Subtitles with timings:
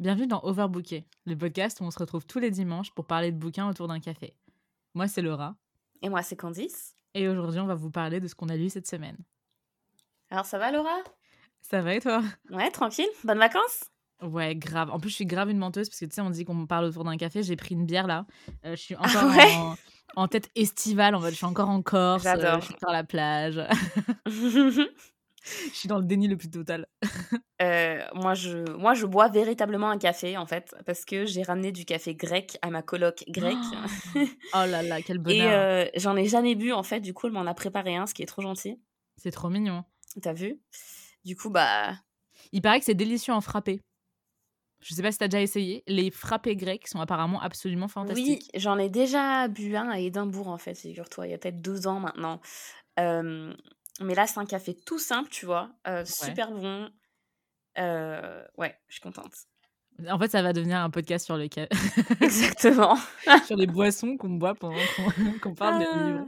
[0.00, 3.36] Bienvenue dans Overbooké, le podcast où on se retrouve tous les dimanches pour parler de
[3.36, 4.34] bouquins autour d'un café.
[4.94, 5.56] Moi, c'est Laura.
[6.02, 6.96] Et moi, c'est Candice.
[7.14, 9.18] Et aujourd'hui, on va vous parler de ce qu'on a lu cette semaine.
[10.30, 10.96] Alors, ça va, Laura?
[11.60, 12.22] Ça va et toi?
[12.50, 13.08] Ouais, tranquille.
[13.24, 13.84] Bonnes vacances?
[14.22, 14.90] Ouais, grave.
[14.90, 16.86] En plus, je suis grave une menteuse parce que tu sais, on dit qu'on parle
[16.86, 17.42] autour d'un café.
[17.42, 18.26] J'ai pris une bière là.
[18.64, 19.54] Euh, je suis Ah encore ouais?
[19.54, 19.74] en,
[20.16, 21.14] en tête estivale.
[21.14, 22.24] En je suis encore en Corse.
[22.24, 22.60] euh, J'adore.
[22.60, 23.60] je suis sur la plage.
[25.42, 26.86] je suis dans le déni le plus total.
[27.62, 31.72] Euh, moi, je, moi, je bois véritablement un café, en fait, parce que j'ai ramené
[31.72, 33.56] du café grec à ma coloc grecque.
[34.54, 35.52] Oh là là, quel Et bonheur.
[35.52, 37.00] euh, j'en ai jamais bu, en fait.
[37.00, 38.80] Du coup, elle m'en a préparé un, ce qui est trop gentil.
[39.16, 39.84] C'est trop mignon.
[40.22, 40.60] T'as vu?
[41.24, 41.94] Du coup, bah...
[42.52, 43.80] Il paraît que c'est délicieux en frappé.
[44.82, 45.84] Je sais pas si t'as déjà essayé.
[45.86, 48.50] Les frappés grecs sont apparemment absolument Oui, fantastiques.
[48.54, 51.26] j'en ai déjà bu un à Édimbourg, en fait, figure-toi.
[51.26, 52.40] Il y a peut-être deux ans maintenant.
[52.98, 53.54] Euh,
[54.00, 55.70] mais là, c'est un café tout simple, tu vois.
[55.86, 56.90] euh, super bon.
[57.78, 59.32] Euh, ouais, je suis contente.
[60.08, 61.44] En fait, ça va devenir un podcast sur, le
[62.20, 62.96] Exactement.
[63.46, 64.76] sur les boissons qu'on boit pendant
[65.42, 66.02] qu'on parle de Ah.
[66.02, 66.26] livres.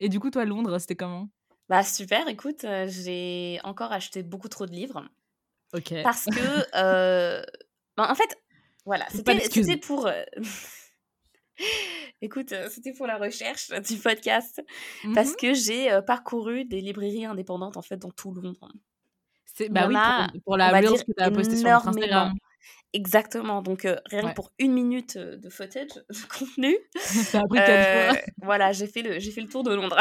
[0.00, 1.28] Et du coup, toi, Londres, c'était comment?
[1.68, 5.06] Bah super, écoute, euh, j'ai encore acheté beaucoup trop de livres
[5.74, 5.92] Ok.
[6.02, 7.42] parce que,
[7.96, 8.38] ben, en fait,
[8.86, 10.08] voilà, Pas c'était pour,
[12.22, 14.62] écoute, euh, c'était pour la recherche du podcast
[15.14, 15.36] parce Mhm.
[15.36, 18.68] que j'ai euh, parcouru des librairies indépendantes en fait dans tout Londres.
[19.54, 21.88] C'est- Bah oui, a, pour, pour la dire, que tu as postée sur notre.
[21.88, 22.32] Instagram.
[22.94, 24.30] Exactement, donc euh, rien Ouais.
[24.30, 28.20] que pour une minute de footage, de contenu, Ça a pris quatre euh, fois.
[28.42, 30.00] voilà, j'ai fait le j'ai fait le tour de Londres.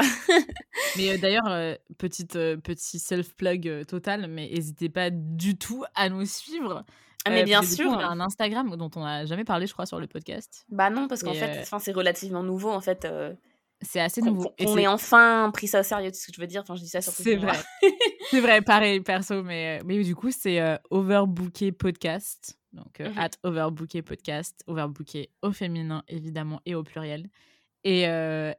[0.95, 1.49] Mais d'ailleurs,
[1.97, 6.85] petite, petit self-plug euh, total, mais n'hésitez pas du tout à nous suivre.
[7.27, 7.89] Ah, mais Euh, bien coup, sûr.
[7.89, 10.65] on a un Instagram dont on n'a jamais parlé, je crois, sur le podcast.
[10.69, 13.05] Bah non, parce qu'en fait, euh, c'est relativement nouveau en fait.
[13.05, 13.33] euh,
[13.81, 14.51] C'est assez nouveau.
[14.59, 16.61] C'est- ait enfin pris ça au sérieux, tu sais ce que je veux dire?
[16.63, 17.57] Enfin, je dis ça surtout C'est vrai.
[18.31, 19.43] c'est vrai, pareil, perso.
[19.43, 22.57] Mais, euh, mais du coup, c'est euh, Overbooké Podcast.
[22.73, 23.17] Donc, euh, Mhm.
[23.19, 24.63] at Overbooké Podcast.
[24.65, 27.29] Overbooké au féminin, évidemment, et au pluriel.
[27.83, 28.01] Et,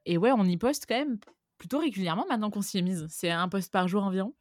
[0.07, 1.19] et ouais, on y poste quand même
[1.59, 3.07] plutôt régulièrement maintenant qu'on s'y est mise.
[3.11, 4.33] C'est un post par jour environ.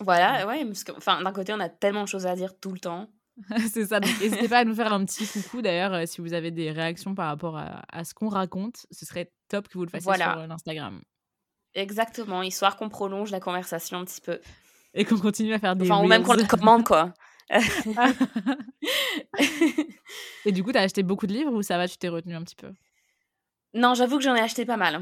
[0.00, 2.72] Voilà, ouais, parce que, enfin, d'un côté, on a tellement de choses à dire tout
[2.72, 3.08] le temps.
[3.72, 3.98] c'est ça.
[4.00, 5.62] Donc, n'hésitez pas à nous faire un petit coucou.
[5.62, 9.06] D'ailleurs, euh, si vous avez des réactions par rapport à, à ce qu'on raconte, ce
[9.06, 10.32] serait top que vous le fassiez Voilà.
[10.32, 11.00] sur euh, l'Instagram.
[11.74, 14.38] Exactement, histoire qu'on prolonge la conversation un petit peu.
[14.94, 17.14] Et qu'on continue à faire des Enfin, ou même qu'on le commande, quoi.
[20.44, 22.42] Et du coup, t'as acheté beaucoup de livres ou ça va, tu t'es retenu un
[22.42, 22.72] petit peu?
[23.74, 25.00] Non, j'avoue que j'en ai acheté pas mal.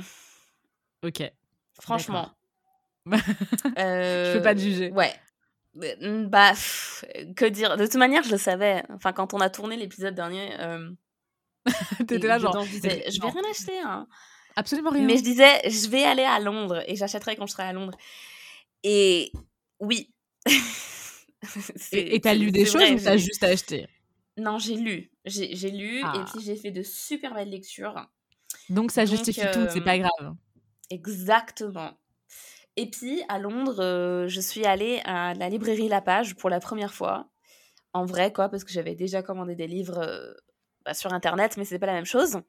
[1.04, 1.22] Ok.
[1.80, 2.30] Franchement.
[3.06, 4.91] Je peux pas te Euh, juger.
[4.92, 5.12] Ouais.
[5.75, 7.04] Bah, pff,
[7.36, 7.76] que dire?
[7.76, 8.82] De toute manière, je le savais.
[8.91, 10.91] Enfin, quand on a tourné l'épisode dernier, euh,
[12.06, 12.64] T'étais là, genre.
[12.64, 13.78] je vais non, rien acheter.
[13.80, 14.06] Hein.
[14.56, 15.04] Absolument rien.
[15.04, 17.97] Mais je disais, je vais aller à Londres et j'achèterai quand je serai à Londres.
[18.82, 19.32] Et
[19.78, 20.12] oui.
[21.92, 23.86] Et t'as lu des choses vrai, ou t'as juste acheté?
[24.36, 25.10] Non, j'ai lu.
[25.25, 26.12] J'ai lu Ah.
[26.16, 28.06] et puis j'ai fait de super belles lectures.
[28.69, 30.34] Donc ça Donc, justifie tout, c'est euh, pas grave.
[30.91, 31.92] Exactement.
[32.76, 36.60] Et puis, à Londres, euh, je suis allée à la librairie La Page pour la
[36.60, 37.28] première fois.
[37.92, 40.32] En vrai, quoi, parce que j'avais déjà commandé des livres euh,
[40.84, 42.41] bah, sur Internet, mais c'était pas la même chose.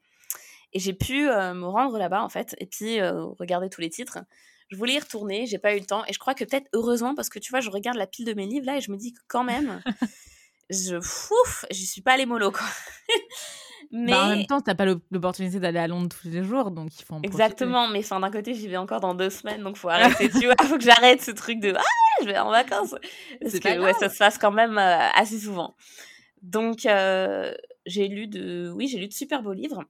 [0.74, 4.20] Et j'ai pu euh, me rendre là-bas, en fait, et puis regarder tous les titres.
[4.70, 6.06] Je voulais y retourner, j'ai pas eu le temps.
[6.08, 8.34] Et je crois que peut-être heureusement, parce que tu vois, je regarde la pile de
[8.34, 9.84] mes livres là et je me dis que quand même,
[10.70, 10.96] je,
[11.72, 12.68] j'y suis pas allée mollo, quoi.
[13.92, 16.72] Mais Bah, en même temps, t'as pas l'op- l'opportunité d'aller à Londres tous les jours,
[16.72, 17.28] donc il faut en profiter.
[17.44, 20.46] Exactement, mais enfin, d'un côté, j'y vais encore dans deux semaines, donc faut arrêter, tu
[20.46, 21.82] vois, faut que j'arrête ce truc de ah,
[22.22, 22.96] je vais en vacances.
[23.42, 25.76] Parce que ouais, ça se passe quand même euh, assez souvent.
[26.42, 27.54] Donc, euh,
[27.86, 29.84] j'ai lu de, oui, j'ai lu de super beaux livres.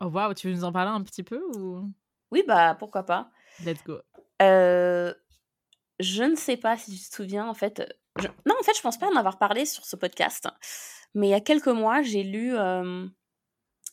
[0.00, 1.90] Oh waouh, tu veux nous en parler un petit peu ou?
[2.30, 3.30] Oui, bah pourquoi pas.
[3.64, 3.98] Let's go.
[4.42, 5.14] Euh,
[5.98, 7.82] je ne sais pas si tu te souviens, en fait.
[8.20, 10.46] je- Non, en fait, je pense pas en avoir parlé sur ce podcast,
[11.14, 13.06] mais il y a quelques mois, j'ai lu euh,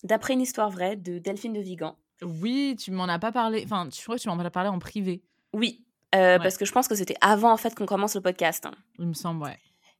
[0.03, 1.95] D'après une histoire vraie de Delphine de Vigan.
[2.21, 3.63] Oui, tu m'en as pas parlé.
[3.65, 5.83] Enfin, je crois que tu m'en as parlé en privé, Oui,
[6.15, 6.39] euh, Ouais.
[6.39, 8.67] parce que je pense que c'était avant en fait qu'on commence le podcast.
[8.99, 9.57] il me semble, ouais.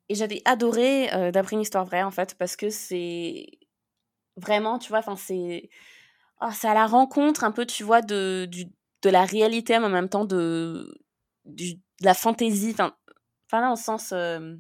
[0.10, 3.48] Et j'avais adoré euh, d'après une histoire vraie en fait parce que c'est
[4.38, 5.70] vraiment, tu vois, enfin c'est
[6.40, 8.66] ah, c'est à la rencontre un peu, tu vois, de du,
[9.02, 10.94] de la réalité mais en même temps de
[11.46, 12.94] du, de la fantaisie, enfin
[13.48, 14.56] enfin là en sens euh,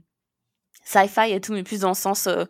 [0.83, 2.45] sci-fi et tout, mais plus dans le sens euh,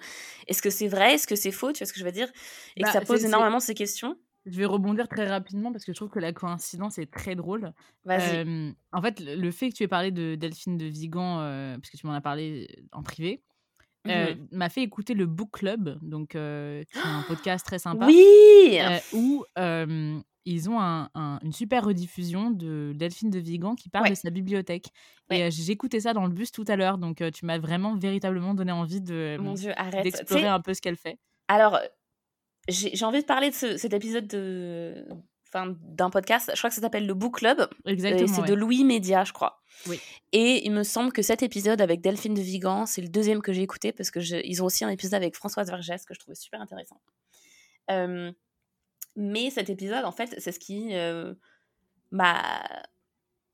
[0.48, 2.28] est-ce que c'est vrai, est-ce que c'est faux, tu vois ce que je veux dire,
[2.76, 4.16] et Bah, que ça c'est- pose énormément ces questions.
[4.46, 7.72] Je vais rebondir très rapidement parce que je trouve que la coïncidence est très drôle.
[8.04, 8.40] Vas-y.
[8.46, 11.90] Euh, en fait, le fait que tu aies parlé de Delphine de Vigan, euh, parce
[11.90, 13.42] que tu m'en as parlé en privé,
[14.10, 14.48] euh, Mhm.
[14.52, 18.06] m'a fait écouter le Book Club, donc euh, qui est un podcast très sympa.
[18.06, 18.78] Oui.
[18.82, 23.90] euh, où euh, ils ont un, un- une super rediffusion de Delphine de Vigan qui
[23.90, 24.10] parle Ouais.
[24.12, 24.88] de sa bibliothèque.
[25.30, 25.40] Ouais.
[25.40, 27.96] Et euh, écouté ça dans le bus tout à l'heure, donc euh, tu m'as vraiment
[27.96, 30.04] véritablement donné envie de Mon Dieu, arrête.
[30.04, 31.18] Tu d'explorer un peu ce qu'elle fait.
[31.48, 31.80] alors,
[32.68, 35.06] j'ai j'ai envie de parler de ce- cet épisode de,
[35.50, 36.50] enfin, d'un podcast.
[36.54, 37.68] Je crois que ça s'appelle le Book Club.
[37.86, 38.28] et Exactement.
[38.34, 38.48] c'est ouais.
[38.48, 39.62] de Louis Média, je crois.
[39.88, 40.00] Oui.
[40.32, 43.52] Et il me semble que cet épisode avec Delphine de Vigan, c'est le deuxième que
[43.54, 46.20] j'ai écouté parce que je- ils ont aussi un épisode avec Françoise Vergès que je
[46.20, 47.02] trouvais super intéressant.
[47.92, 48.32] Euh,
[49.16, 51.34] mais cet épisode, en fait, c'est ce qui euh,
[52.12, 52.64] m'a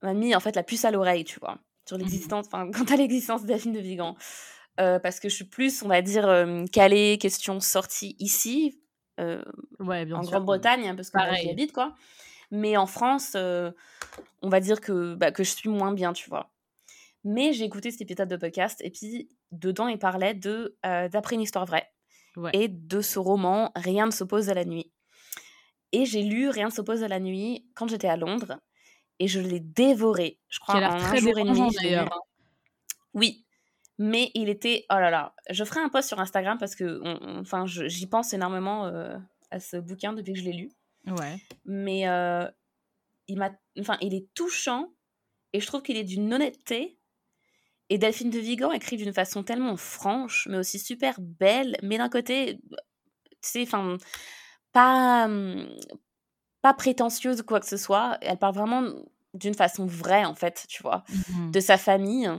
[0.04, 1.58] mis en fait la puce à l'oreille, tu vois,
[1.88, 2.04] sur Mhm.
[2.04, 4.16] l'existence, enfin, quant à l'existence Delphine de Vigan.
[4.80, 8.80] Euh, parce que je suis plus, on va dire, euh, calée, question sortie ici,
[9.80, 10.22] Ouais, bien en.
[10.22, 11.94] Grande-Bretagne, hein, parce que j'y habite, quoi.
[12.52, 16.50] Mais en France, on va dire que, bah, que je suis moins bien, tu vois.
[17.26, 21.66] Mais j'ai écouté cet épisode de podcast, et puis dedans, il parlait d'après une histoire
[21.66, 21.92] vraie,
[22.38, 22.52] Ouais.
[22.54, 24.90] et de ce roman Rien ne s'oppose à la nuit.
[25.92, 28.60] Et j'ai lu Rien ne s'oppose à la nuit quand j'étais à Londres,
[29.20, 31.70] et je l'ai dévoré, je crois, en un très jour et demi.
[31.96, 32.08] hein.
[33.14, 33.46] Oui,
[33.98, 34.86] mais il était.
[34.92, 37.02] Oh là là, je ferai un post sur Instagram parce que
[37.40, 39.18] enfin, j'y pense énormément euh,
[39.52, 40.70] à ce bouquin depuis que je l'ai lu.
[41.08, 41.38] Ouais.
[41.66, 42.48] Mais euh,
[43.28, 43.52] il m'a.
[43.80, 44.94] Enfin, il est touchant
[45.54, 46.98] et je trouve qu'il est d'une honnêteté.
[47.92, 52.08] Et Delphine de Vigan écrit d'une façon tellement franche, mais aussi super belle, mais d'un
[52.10, 52.78] côté, tu
[53.42, 53.98] sais, enfin,
[54.80, 55.30] pas,
[56.62, 58.18] pas prétentieuse ou quoi que ce soit.
[58.22, 58.84] Elle parle vraiment
[59.34, 61.52] d'une façon vraie, en fait, tu vois Mhm.
[61.52, 62.30] de sa famille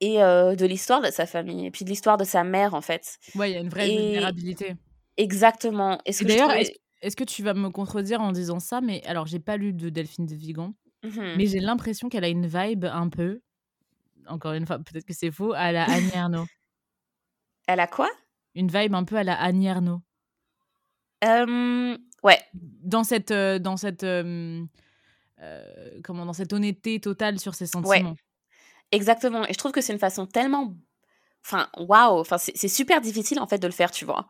[0.00, 2.80] et euh, de l'histoire de sa famille et puis de l'histoire de sa mère en
[2.82, 3.18] fait.
[3.34, 4.74] Ouais, il y a une vraie Et- vulnérabilité.
[5.16, 6.00] Exactement.
[6.04, 6.72] Et ce Et que d'ailleurs, trouvais- est-ce
[7.02, 9.90] est-ce que tu vas me contredire en disant ça Mais alors, j'ai pas lu de
[9.90, 10.74] Delphine de Vigan,
[11.04, 11.34] Mhm.
[11.36, 13.40] mais j'ai l'impression qu'elle a une vibe un peu,
[14.26, 16.46] encore une fois, peut-être que c'est faux, à la Annie Ernaux.
[17.66, 18.10] Elle a quoi?
[18.54, 20.00] Une vibe un peu à la Annie Ernaux.
[21.24, 22.40] Euh, Ouais.
[22.54, 24.64] Dans cette, euh, dans cette, euh,
[26.02, 28.16] comment, dans cette honnêteté totale sur ses sentiments.
[28.92, 29.44] Exactement.
[29.46, 30.74] Et je trouve que c'est une façon tellement.
[31.44, 32.18] Enfin, waouh.
[32.20, 34.26] Enfin, c'est super difficile en fait de le faire, tu vois.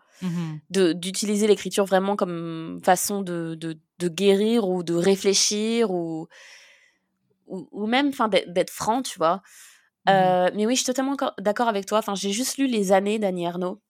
[0.70, 6.26] De- D'utiliser l'écriture vraiment comme façon de, de, de guérir ou de réfléchir ou,
[7.46, 9.42] ou, ou même enfin, d'être franc, tu vois.
[10.08, 11.98] Euh, mais oui, je suis totalement d'accord avec toi.
[11.98, 13.80] Enfin, j'ai juste lu les années d'Annie Ernaux.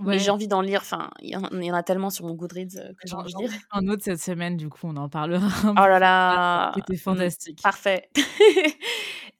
[0.00, 0.14] Ouais.
[0.14, 0.80] Mais j'ai envie d'en lire.
[0.80, 3.14] Enfin, il y, en- il y en a tellement sur mon Goodreads euh, que j'ai
[3.14, 3.52] envie de lire.
[3.70, 5.46] un autre cette semaine, du coup, on en parlera.
[5.78, 6.72] Oh là là.
[6.74, 7.62] C'était Mm, fantastique.
[7.62, 8.10] Parfait.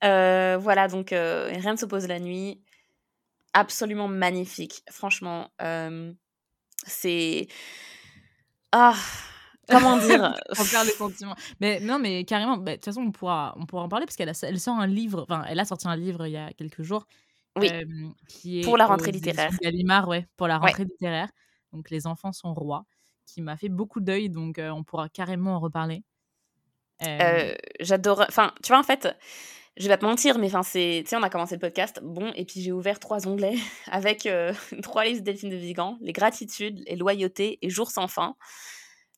[0.02, 2.62] Euh, voilà, donc euh, Rien ne s'oppose la nuit.
[3.52, 4.82] Absolument magnifique.
[4.90, 5.50] Franchement,
[6.86, 7.48] c'est.
[8.72, 8.94] Ah,
[9.68, 10.34] comment dire?
[10.58, 11.34] On perd les sentiments.
[11.60, 14.16] Mais non, mais carrément, bah, de toute façon, on pourra, on pourra en parler parce
[14.16, 16.50] qu'elle a, elle sort un livre, enfin, elle a sorti un livre il y a
[16.52, 17.06] quelques jours.
[17.56, 17.70] Oui.
[18.28, 19.50] qui est Pour la rentrée littéraire.
[19.60, 20.66] Gallimard, ouais, pour la Ouais.
[20.68, 21.28] rentrée littéraire.
[21.72, 22.84] Donc, Les enfants sont rois,
[23.26, 26.02] qui m'a fait beaucoup d'œil, donc on pourra carrément en reparler.
[27.80, 28.24] J'adore.
[28.28, 29.08] Enfin, tu vois, en fait,
[29.76, 31.02] je vais pas te mentir, mais enfin, c'est.
[31.04, 32.00] Tu sais, on a commencé le podcast.
[32.02, 33.54] Bon, et puis j'ai ouvert trois onglets
[33.90, 34.52] avec euh,
[34.82, 38.36] trois listes de Delphine de Vigan les gratitudes, les loyautés et jours sans fin.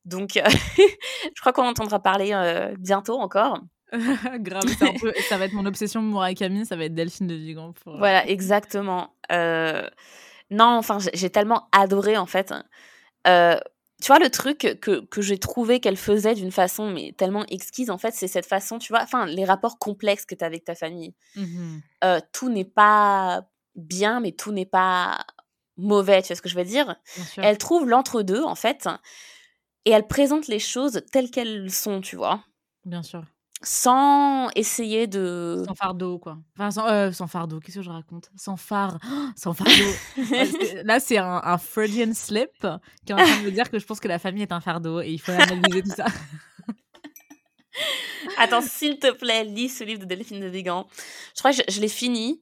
[0.05, 0.44] Donc, euh,
[1.34, 3.61] je crois qu'on entendra parler euh, bientôt encore.
[4.41, 7.35] Grave, c'est un peu- ça va être mon obsession Murakami, ça va être Delphine de
[7.35, 7.73] Vigan.
[7.73, 9.15] Pour, euh, Voilà, exactement.
[9.31, 9.89] Euh,
[10.50, 12.53] Non, enfin, j'ai tellement adoré, en fait.
[13.27, 13.59] Euh,
[14.03, 17.89] tu vois, le truc que, que j'ai trouvé qu'elle faisait d'une façon mais tellement exquise,
[17.89, 20.65] en fait, c'est cette façon, tu vois, enfin, les rapports complexes que tu as avec
[20.65, 21.15] ta famille.
[22.05, 23.47] Euh, tout n'est pas
[23.77, 25.25] bien, mais tout n'est pas
[25.77, 26.97] mauvais, tu vois ce que je veux dire?
[27.43, 28.89] Elle trouve l'entre-deux, en fait,
[29.84, 32.43] et elle présente les choses telles qu'elles sont, tu vois,
[32.84, 33.22] Bien sûr.
[33.62, 35.62] Sans essayer de...
[35.66, 36.38] Sans fardeau, quoi.
[36.56, 38.31] Enfin, sans, euh, sans fardeau, qu'est-ce que je raconte?
[38.36, 38.98] Sans phare.
[39.36, 39.72] sans fardeau.
[40.84, 42.66] Là, c'est un, un Freudian slip
[43.06, 44.60] qui est en train de me dire que je pense que la famille est un
[44.60, 46.06] fardeau et il faut analyser tout ça.
[48.38, 50.86] Attends, s'il te plaît, lis ce livre de Delphine de Vigan.
[51.34, 52.40] Je crois que je, je l'ai fini.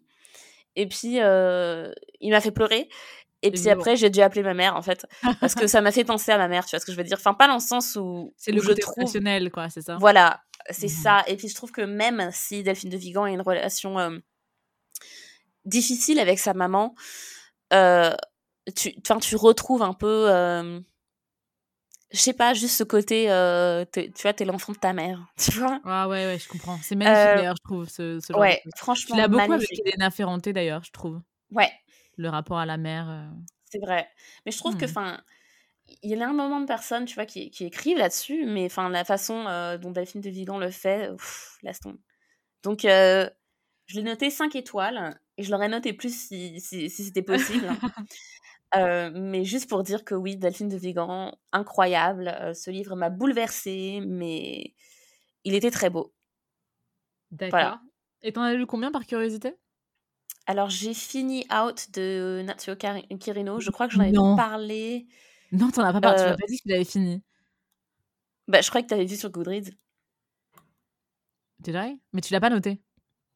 [0.76, 2.88] Et puis, euh, il m'a fait pleurer.
[3.42, 5.06] Et puis après, j'ai dû appeler ma mère, en fait.
[5.40, 7.04] Parce que ça m'a fait penser à ma mère, tu vois ce que je veux
[7.04, 7.16] dire?
[7.18, 9.50] Enfin, pas dans le sens où, C'est où le je côté trouve...
[9.50, 9.96] quoi, c'est ça?
[9.98, 10.40] Voilà,
[10.70, 10.92] c'est Mhm.
[11.02, 11.24] ça.
[11.26, 14.18] Et puis, je trouve que même si Delphine de Vigan a une relation euh,
[15.64, 16.94] difficile avec sa maman,
[17.72, 18.14] euh,
[18.76, 20.30] tu, tu retrouves un peu...
[20.30, 20.80] euh,
[22.12, 23.30] je sais pas, juste ce côté...
[23.30, 25.80] euh, tu vois, t'es l'enfant de ta mère, tu vois?
[25.84, 26.76] Ah ouais, ouais, je comprends.
[26.82, 29.48] C'est magnifique, Euh, d'ailleurs, je trouve, ce, ce genre Ouais, de franchement, Tu l'as beaucoup
[29.50, 29.80] magnifique.
[29.80, 31.20] avec Elena Ferrante, d'ailleurs, je trouve.
[31.52, 31.70] Ouais,
[32.16, 33.30] Le rapport à la mère.
[33.70, 34.08] C'est vrai.
[34.44, 34.88] Mais je trouve que, Hmm.
[34.88, 35.20] enfin,
[36.02, 39.04] il y a énormément de personnes, tu vois, qui, qui écrivent là-dessus, mais enfin, la
[39.04, 42.00] façon euh, dont Delphine de Vigan le fait, pff, laisse tomber.
[42.62, 43.28] Donc, euh,
[43.86, 47.68] je l'ai noté 5 étoiles, et je l'aurais noté plus si, si, si c'était possible.
[48.76, 52.32] Euh, mais juste pour dire que oui, Delphine de Vigan, incroyable.
[52.54, 54.76] Ce livre m'a bouleversée, mais
[55.42, 56.14] il était très beau.
[57.32, 57.58] D'accord.
[57.58, 57.80] Voilà.
[58.22, 59.56] Et t'en as lu combien par curiosité?
[60.46, 63.60] Alors, j'ai fini Out de Natsuo Kirino.
[63.60, 65.06] Je crois que j'en avais parlé.
[65.52, 66.22] Non, t'en as pas parlé.
[66.22, 67.22] Tu m'as pas dit que tu l'avais fini.
[68.48, 69.70] Bah, je crois que t'avais vu sur Goodreads.
[71.62, 72.80] T'es vrai Mais tu l'as pas noté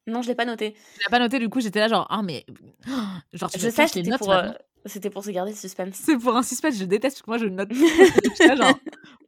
[0.07, 0.73] Non, je l'ai pas noté.
[0.73, 2.47] Tu l'as pas noté, du coup, j'étais là genre, ah, mais.
[3.33, 4.51] Genre, tu je sais, c'était pour, euh,
[4.87, 5.97] c'était pour se garder le suspense.
[5.97, 7.73] C'est pour un suspense, je déteste, que moi, je note.
[8.35, 8.79] suis là genre,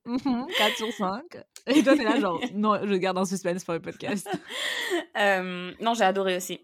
[0.06, 1.22] 4 mm-hmm, sur 5.
[1.66, 4.28] Et toi, t'es là genre, non, je garde un suspense pour le podcast.
[5.18, 6.60] euh, non, j'ai adoré aussi.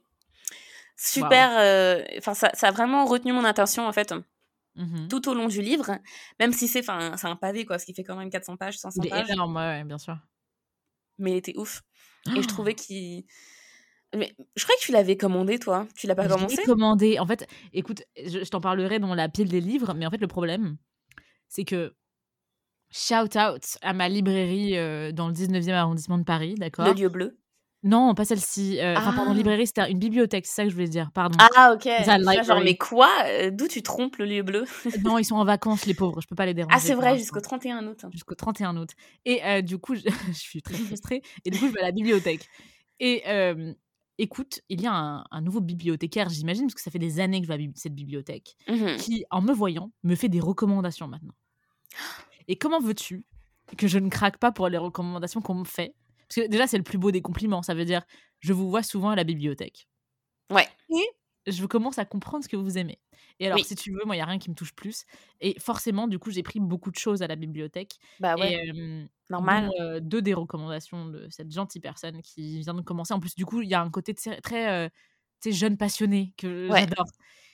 [0.97, 1.51] Super.
[1.59, 4.15] Euh, enfin, ça, ça a vraiment retenu mon attention, en fait.
[4.75, 5.99] Mmh tout au long du livre,
[6.41, 9.31] même si c'est un pavé, quoi, ce qui fait quand même 400 pages, 500 pages.
[9.31, 10.17] énorme, ouais, bien sûr.
[11.19, 11.83] Mais il était ouf.
[12.35, 13.25] Et je trouvais qu'il.
[14.15, 15.87] Mais je crois que tu l'avais commandé, toi.
[15.97, 16.63] Tu l'as pas je commencé?
[16.65, 17.19] commandé.
[17.19, 20.27] En fait, écoute, je, t'en parlerai dans la pile des livres, mais en fait, le
[20.27, 20.77] problème,
[21.49, 21.95] c'est que.
[22.95, 26.87] Shout out à ma librairie euh, dans le 19e arrondissement de Paris, d'accord?
[26.87, 27.42] Le lieu bleu.
[27.85, 28.79] Non, pas celle-ci.
[28.79, 29.35] Euh, enfin, pardon, ah.
[29.35, 31.37] librairie, c'était une bibliothèque, c'est ça que je voulais dire, pardon.
[31.57, 31.89] Ah, ok.
[32.45, 33.11] genre, mais quoi?
[33.27, 34.65] Euh, D'où tu trompes le lieu bleu?
[35.05, 36.77] Non, ils sont en vacances, les pauvres, je peux pas les déranger.
[36.77, 38.05] Ah, c'est vrai, jusqu'au 31 août.
[38.13, 38.91] Jusqu'au 31 août.
[39.25, 40.33] Et euh, du coup, je...
[40.33, 41.23] suis très frustrée.
[41.45, 42.49] Et du coup, je vais à la bibliothèque.
[43.01, 43.25] Et
[44.19, 47.49] écoute, il y a un, nouveau bibliothécaire, j'imagine, parce que ça fait des années que
[47.49, 51.35] je vais à cette bibliothèque, mmh qui, en me voyant, me fait des recommandations maintenant.
[52.47, 53.25] Et comment veux-tu
[53.77, 55.95] que je ne craque pas pour les recommandations qu'on me fait?
[56.33, 57.63] Parce que déjà, c'est le plus beau des compliments.
[57.63, 58.03] Ça veut dire,
[58.41, 59.87] je vous vois souvent à la bibliothèque.
[60.51, 60.67] Ouais.
[60.89, 62.99] Et je commence à comprendre ce que vous aimez.
[63.39, 65.05] Et alors, si tu veux, moi, il n'y a rien qui me touche plus.
[65.41, 67.97] Et forcément, du coup, j'ai pris beaucoup de choses à la bibliothèque.
[68.19, 68.73] Bah ouais.
[69.29, 69.71] Normal.
[69.81, 73.13] Euh, deux des recommandations de cette gentille personne qui vient de commencer.
[73.13, 74.89] En plus, du coup, il y a un côté très, euh,
[75.45, 77.07] jeune passionné que j'adore.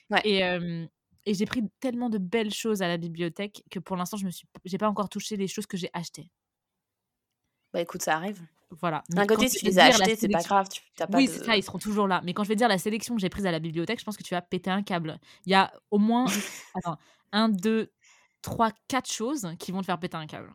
[0.09, 0.21] Ouais.
[0.23, 0.89] Et,
[1.25, 4.31] et j'ai pris tellement de belles choses à la bibliothèque que pour l'instant, je me
[4.31, 6.29] suis, pas encore touché les choses que j'ai achetées.
[7.73, 8.41] Bah écoute, ça arrive.
[8.71, 9.03] Voilà.
[9.09, 10.67] D'un côté, si tu les as achetés, c'est pas grave.
[10.69, 12.21] Tu, as pas oui, c'est ça, ils seront toujours là.
[12.23, 14.17] Mais quand je vais dire la sélection que j'ai prise à la bibliothèque, je pense
[14.17, 15.19] que tu vas péter un câble.
[15.45, 16.25] Il y a au moins
[16.75, 16.97] attends,
[17.31, 17.91] un, deux,
[18.41, 20.53] trois, quatre choses qui vont te faire péter un câble.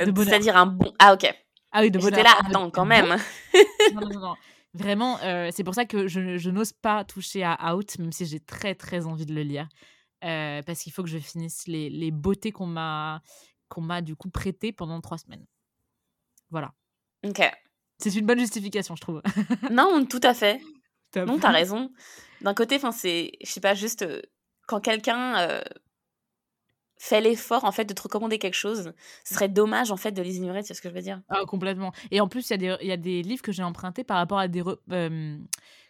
[0.00, 0.92] Euh, c'est-à-dire un bon.
[0.98, 1.32] Ah, ok.
[1.70, 2.18] Ah oui, de bonheur.
[2.18, 3.16] J'étais là, attends, quand même.
[3.94, 4.34] non, non, non,
[4.74, 8.26] Vraiment, euh, c'est pour ça que je, je n'ose pas toucher à Out, même si
[8.26, 9.68] j'ai très, très envie de le lire.
[10.24, 13.22] Euh, parce qu'il faut que je finisse les, les beautés qu'on m'a
[13.68, 15.44] qu'on m'a du coup prêtées pendant trois semaines.
[16.50, 16.72] Voilà.
[17.26, 17.42] Ok.
[17.98, 19.22] C'est une bonne justification, je trouve.
[19.70, 20.60] non, tout à fait.
[21.16, 21.90] Non, t'as raison.
[22.42, 24.22] D'un côté, enfin, c'est, je sais pas, juste euh,
[24.66, 25.60] quand quelqu'un euh,
[26.96, 28.92] fait l'effort en fait de te recommander quelque chose,
[29.24, 31.20] ce serait dommage en fait de les ignorer, c'est ce que je veux dire?
[31.28, 31.92] Ah, complètement.
[32.10, 34.46] Et en plus, il y, y, a des livres que j'ai empruntés par rapport à
[34.46, 34.62] des.
[34.92, 35.36] Euh,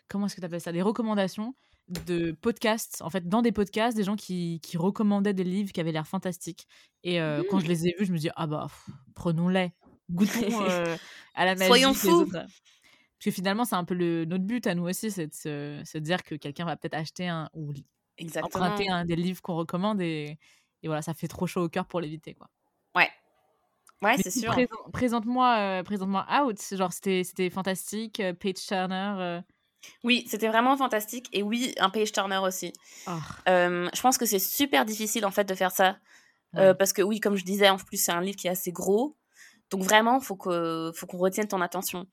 [0.08, 0.72] comment est-ce que tu appelles ça?
[0.72, 1.54] Des recommandations
[1.88, 5.80] de podcasts, en fait, dans des podcasts, des gens qui, qui recommandaient des livres qui
[5.80, 6.66] avaient l'air fantastiques.
[7.02, 7.18] Et
[7.48, 7.68] quand je mmh.
[7.68, 8.66] les ai vus, je me dis, ah bah,
[9.14, 9.72] prenons-les
[10.10, 10.30] goûtons
[10.70, 10.96] euh,
[11.34, 11.68] à la magie.
[11.68, 12.26] Soyons fous.
[12.30, 15.98] Parce que finalement, c'est un peu le, notre but à nous aussi, c'est de se,
[15.98, 17.72] dire que quelqu'un va peut-être acheter un ou
[18.42, 20.38] emprunter un des livres qu'on recommande et,
[20.82, 22.48] et, voilà, ça fait trop chaud au cœur pour l'éviter, quoi.
[22.94, 23.10] Ouais.
[24.02, 24.54] Ouais, c'est sûr.
[24.92, 26.58] présente-moi, euh, présente-moi Out.
[26.70, 28.20] Genre, c'était, c'était fantastique.
[28.20, 29.40] Euh, Page Turner.
[30.04, 31.28] Oui, c'était vraiment fantastique.
[31.32, 32.72] Et oui, un Page Turner aussi.
[33.08, 33.18] Oh.
[33.46, 35.98] je pense que c'est super difficile en fait de faire ça.
[36.52, 39.17] parce que oui, comme je disais, en plus, c'est un livre qui est assez gros.
[39.70, 42.06] Donc vraiment, faut que faut qu'on retienne ton attention.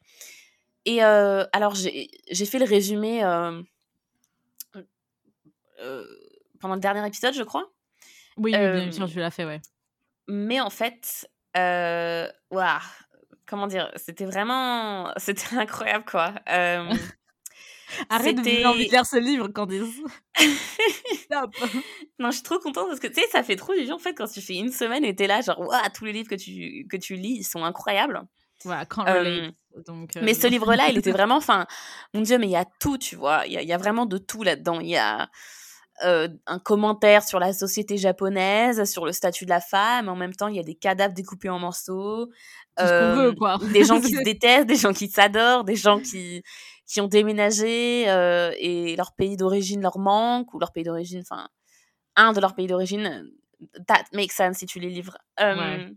[0.85, 3.61] Et euh, alors j'ai fait le résumé euh,
[5.81, 6.05] euh,
[6.59, 7.71] pendant le dernier épisode, je crois.
[8.37, 9.61] Oui, bien sûr, tu l'as fait, ouais.
[10.27, 12.79] Mais en fait, waouh,
[13.45, 16.33] comment dire, c'était vraiment, c'était incroyable quoi.
[18.09, 19.83] Arrête de me envie de lire ce livre, Candice.
[22.19, 23.99] Non, je suis trop contente parce que tu sais, ça fait trop du bien en
[23.99, 26.35] fait quand tu fais une semaine et t'es là, genre, waouh, tous les livres que
[26.35, 28.21] tu, que tu lis, ils sont incroyables.
[28.63, 29.53] Ouais, can't relate.
[29.85, 31.65] Donc, euh, Mais ce livre-là, il était vraiment, enfin,
[32.13, 33.45] mon Dieu, mais il y a tout, tu vois.
[33.47, 34.79] Il y a, y a, vraiment de tout là-dedans.
[34.79, 35.29] Il y a
[36.03, 40.09] euh, un commentaire sur la société japonaise, sur le statut de la femme.
[40.09, 42.29] En même temps, il y a des cadavres découpés en morceaux.
[42.79, 43.57] Euh, veut, quoi.
[43.71, 46.43] des gens qui se détestent, des gens qui s'adorent, des gens qui
[46.85, 51.49] qui ont déménagé euh, et leur pays d'origine leur manque ou leur pays d'origine, enfin
[52.15, 53.29] un de leur pays d'origine,
[53.87, 55.17] that makes sense si tu les livres.
[55.39, 55.89] Euh,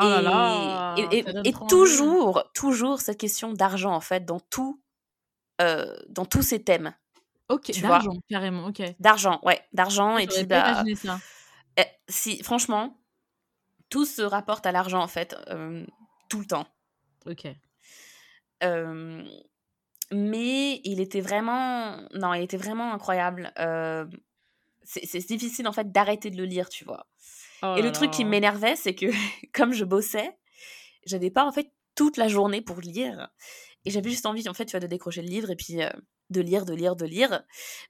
[0.00, 4.80] oh là là, et, et, toujours, toujours cette question d'argent en fait dans tout,
[5.60, 6.94] euh, dans tous ces thèmes.
[7.48, 8.82] Ok, d'argent carrément, ok.
[9.00, 11.18] D'argent, ouais, d'argent et puis bah, ça.
[11.76, 12.96] Eh, si franchement,
[13.88, 15.36] tout se rapporte à l'argent en fait,
[16.28, 16.66] tout le temps.
[17.26, 17.46] Ok.
[18.62, 19.24] Euh,
[20.12, 24.06] mais il était vraiment non il était vraiment incroyable euh,
[24.90, 27.06] c'est difficile en fait d'arrêter de le lire, tu vois.
[27.62, 29.06] Oh et le truc qui m'énervait, c'est que
[29.52, 30.36] comme je bossais,
[31.06, 33.28] j'avais pas en fait toute la journée pour lire.
[33.86, 35.88] Et j'avais juste envie, en fait, tu vois, de décrocher le livre et puis euh,
[36.28, 37.42] de lire, de lire, de lire.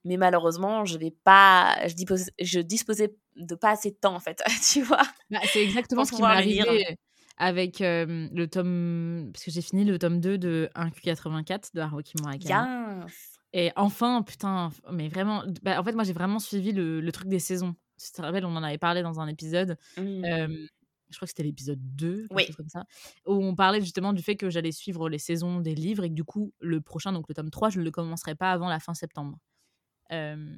[0.05, 4.21] Mais malheureusement, je vais pas, je disposais, je disposais de pas assez de temps, en
[4.21, 4.41] fait,
[4.73, 5.03] tu vois.
[5.31, 6.97] Bah, c'est exactement ce qui m'est arrivé
[7.40, 9.30] avec euh, le tome.
[9.32, 13.04] Parce que j'ai fini le tome 2 de 1Q84 de Haruki Murakami.
[13.06, 13.38] Yes.
[13.52, 15.42] Et enfin, putain, mais vraiment.
[15.62, 17.75] Bah, en fait, moi, j'ai vraiment suivi le, le truc des saisons.
[18.00, 19.76] Tu te rappelles, on en avait parlé dans un épisode.
[19.97, 20.25] Mm.
[20.25, 20.66] euh,
[21.11, 22.47] je crois que c'était l'épisode 2, quelque Oui.
[22.47, 22.85] chose comme ça,
[23.26, 26.14] où on parlait justement du fait que j'allais suivre les saisons des livres et que
[26.14, 28.78] du coup, le prochain, donc le tome 3, je ne le commencerai pas avant la
[28.78, 29.37] fin septembre.
[30.12, 30.54] Euh,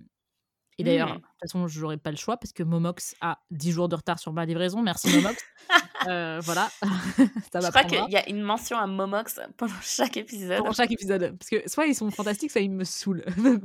[0.78, 1.16] et d'ailleurs, Mm.
[1.16, 3.94] de toute façon, je n'aurai pas le choix parce que Momox a 10 jours de
[3.96, 4.82] retard sur ma livraison.
[4.82, 5.42] Merci Momox.
[6.08, 6.70] Euh, voilà,
[7.52, 10.58] ça Je crois qu'il y a une mention à Momox pendant chaque épisode.
[10.64, 11.36] Pour chaque épisode.
[11.38, 13.24] Parce que soit ils sont fantastiques, soit ils me saoulent.
[13.36, 13.62] Donc,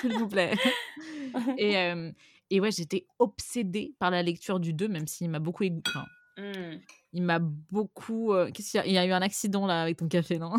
[0.00, 0.54] s'il vous plaît.
[1.58, 2.10] Et, euh,
[2.50, 6.04] et ouais, j'étais obsédée par la lecture du 2, même s'il m'a beaucoup égou- enfin,
[6.38, 6.78] Mm.
[7.12, 8.32] il m'a beaucoup.
[8.32, 8.86] euh, Qu'est-ce qu'il y a?
[8.86, 10.52] Il y a eu un accident là avec ton café, non?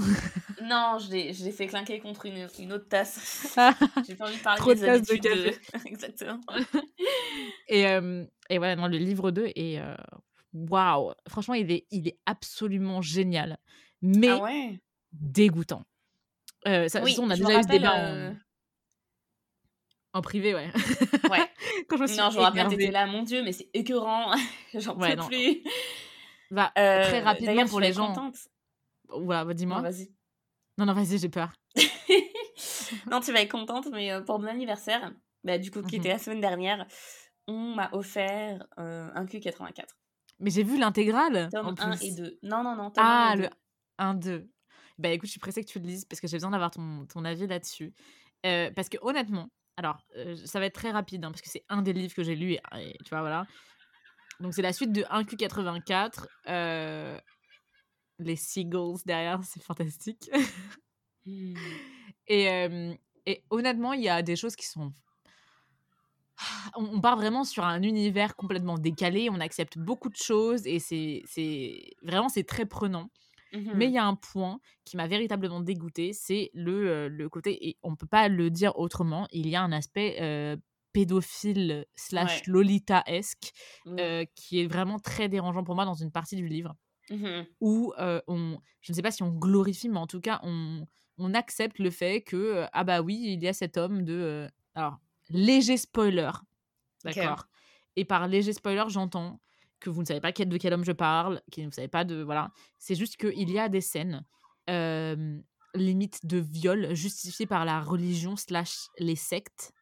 [0.61, 3.55] Non, je l'ai je l'ai fait clinquer contre une, une autre tasse.
[4.07, 5.57] J'ai pas envie de parler Trop de des tasses de café.
[5.85, 6.39] Exactement.
[7.67, 9.79] et, euh, et voilà, non, le livre 2 est.
[9.79, 9.95] euh,
[10.53, 13.57] Waouh Franchement, il est, il est absolument génial.
[14.01, 14.79] Mais Ah ouais?
[15.13, 15.83] dégoûtant.
[16.67, 18.31] Euh, ça, Oui, on a déjà eu ce débat euh,
[20.13, 20.69] en, en privé, ouais.
[21.29, 21.39] Ouais.
[21.89, 24.33] Quand je me suis Non, je me rappelle, t'étais là, mon dieu, mais c'est écœurant.
[24.73, 25.27] J'en Ouais, peux non.
[25.27, 25.63] plus.
[26.49, 28.07] Va Euh, très rapidement pour tu vas les être gens.
[28.09, 28.37] contente.
[29.09, 29.77] Voilà, bah, dis-moi.
[29.77, 30.11] Non, vas-y.
[30.77, 31.51] non, non, vas-y, j'ai peur.
[33.09, 35.99] non, tu vas être contente, mais pour mon anniversaire, bah, du coup, qui Mhm.
[36.01, 36.85] était la semaine dernière,
[37.47, 39.95] on m'a offert un Q84.
[40.41, 41.49] Mais j'ai vu l'intégrale.
[41.51, 42.05] Tome en 1 plus.
[42.07, 42.39] et 2.
[42.43, 43.43] Non, non, non, tome 1 Ah, et 2.
[43.43, 43.49] le
[43.99, 44.47] 1-2.
[44.97, 47.05] Bah écoute, je suis pressée que tu le lises parce que j'ai besoin d'avoir ton,
[47.07, 47.93] ton avis là-dessus.
[48.45, 51.63] Euh, parce que honnêtement, alors euh, ça va être très rapide hein, parce que c'est
[51.69, 53.45] un des livres que j'ai lu et, et tu vois, voilà.
[54.39, 56.25] Donc c'est la suite de 1Q84.
[56.49, 57.17] euh,
[58.19, 60.29] les Seagulls derrière, c'est fantastique.
[61.25, 61.53] Hmm.
[62.27, 64.93] Et, et honnêtement, il y a des choses qui sont.
[66.75, 71.23] On, part vraiment sur un univers complètement décalé, on accepte beaucoup de choses et c'est
[72.01, 73.09] vraiment c'est très prenant.
[73.73, 77.69] Mais il y a un point qui m'a véritablement dégoûté, c'est le, euh, le côté,
[77.69, 80.57] et on peut pas le dire autrement, il y a un aspect euh,
[80.93, 82.43] pédophile slash Ouais.
[82.47, 83.51] lolita-esque
[83.85, 83.95] Oui.
[83.99, 86.75] euh, qui est vraiment très dérangeant pour moi dans une partie du livre
[87.09, 87.45] Mhm.
[87.59, 90.85] où euh, on, je ne sais pas si on glorifie, mais en tout cas, on,
[91.17, 94.47] on accepte le fait que, ah bah oui, il y a cet homme de...
[94.75, 94.99] alors,
[95.33, 96.31] léger spoiler,
[97.03, 97.47] d'accord
[97.95, 99.39] Et par léger spoiler, j'entends
[99.79, 102.03] que vous ne savez pas de quel homme je parle, que vous ne savez pas
[102.03, 102.21] de...
[102.21, 102.51] Voilà.
[102.77, 104.23] C'est juste qu'il y a des scènes,
[104.69, 105.39] euh,
[105.73, 109.73] limite de viol, justifiées par la religion slash les sectes,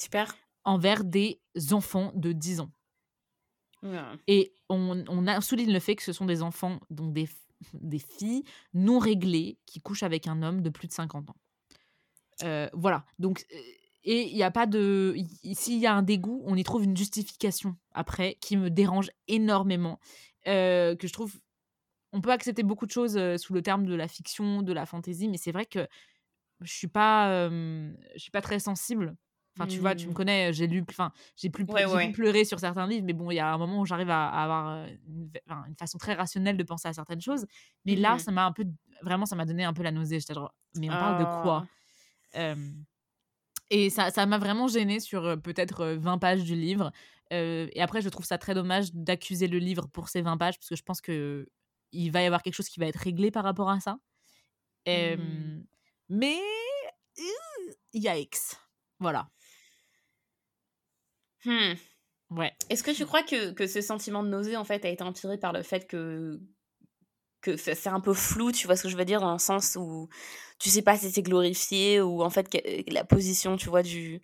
[0.00, 0.34] Super.
[0.64, 1.40] envers des
[1.72, 2.70] enfants de 10 ans.
[3.82, 3.98] Ouais.
[4.28, 7.28] Et on, on a, souligne le fait que ce sont des enfants, donc des,
[7.74, 11.36] des filles non réglées qui couchent avec un homme de plus de 50 ans.
[12.42, 13.04] Euh, voilà.
[13.18, 13.58] Donc, euh,
[14.04, 15.14] et il n'y a pas de.
[15.54, 19.98] S'il y a un dégoût, on y trouve une justification après qui me dérange énormément.
[20.48, 21.34] euh, que je trouve.
[22.12, 24.86] On peut accepter beaucoup de choses euh, sous le terme de la fiction, de la
[24.86, 25.86] fantaisie, mais c'est vrai que
[26.60, 29.16] je suis pas, euh, je suis pas très sensible.
[29.56, 30.14] Enfin, tu vois, tu me Hmm.
[30.14, 31.98] connais, j'ai lu, enfin, j'ai plus, Ouais, j'ai ouais.
[31.98, 34.28] plus pleuré sur certains livres, mais bon, il y a un moment où j'arrive à,
[34.28, 37.46] à avoir euh, une, façon très rationnelle de penser à certaines choses.
[37.84, 38.18] Mais là, Mhm.
[38.18, 38.64] ça m'a un peu,
[39.02, 40.20] vraiment, ça m'a donné un peu la nausée.
[40.20, 41.62] J'étais genre, mais on parle de quoi?
[41.62, 41.68] Ah.
[42.36, 42.56] Euh,
[43.70, 46.92] Et ça, ça m'a vraiment gênée sur peut-être euh, 20 pages du livre.
[47.32, 50.58] Euh, et après, je trouve ça très dommage d'accuser le livre pour ces 20 pages,
[50.58, 51.46] parce que je pense que
[51.92, 53.98] il va y avoir quelque chose qui va être réglé par rapport à ça.
[54.88, 55.66] Euh, Mhm.
[56.08, 56.38] Mais,
[57.92, 58.56] yikes.
[58.98, 59.30] Voilà.
[61.44, 61.74] Hmm.
[62.30, 62.52] Ouais.
[62.68, 65.38] Est-ce que tu crois que, que ce sentiment de nausée, en fait, a été empiré
[65.38, 66.40] par le fait que,
[67.40, 69.76] que c'est un peu flou, tu vois ce que je veux dire, dans le sens
[69.80, 70.08] où
[70.58, 74.20] tu sais pas si c'est glorifié ou, en fait, que- la position, tu vois, du...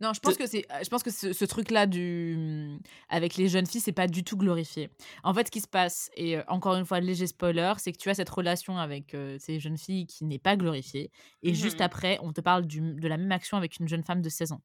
[0.00, 2.78] Non, je pense De- que c'est, je pense que ce, ce truc-là du
[3.08, 4.90] avec les jeunes filles, c'est pas du tout glorifié.
[5.24, 7.98] En fait, ce qui se passe, et euh, encore une fois léger spoiler, c'est que
[7.98, 11.10] tu as cette relation avec euh, ces jeunes filles qui n'est pas glorifiée,
[11.42, 11.84] et juste Mhm.
[11.84, 14.52] après, on te parle du- de la même action avec une jeune femme de 16
[14.52, 14.62] ans,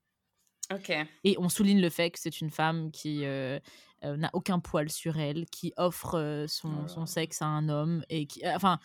[1.24, 3.60] Et on souligne le fait que c'est une femme qui euh,
[4.04, 8.04] euh, n'a aucun poil sur elle, qui offre euh, son, son sexe à un homme,
[8.10, 8.80] et qui, enfin,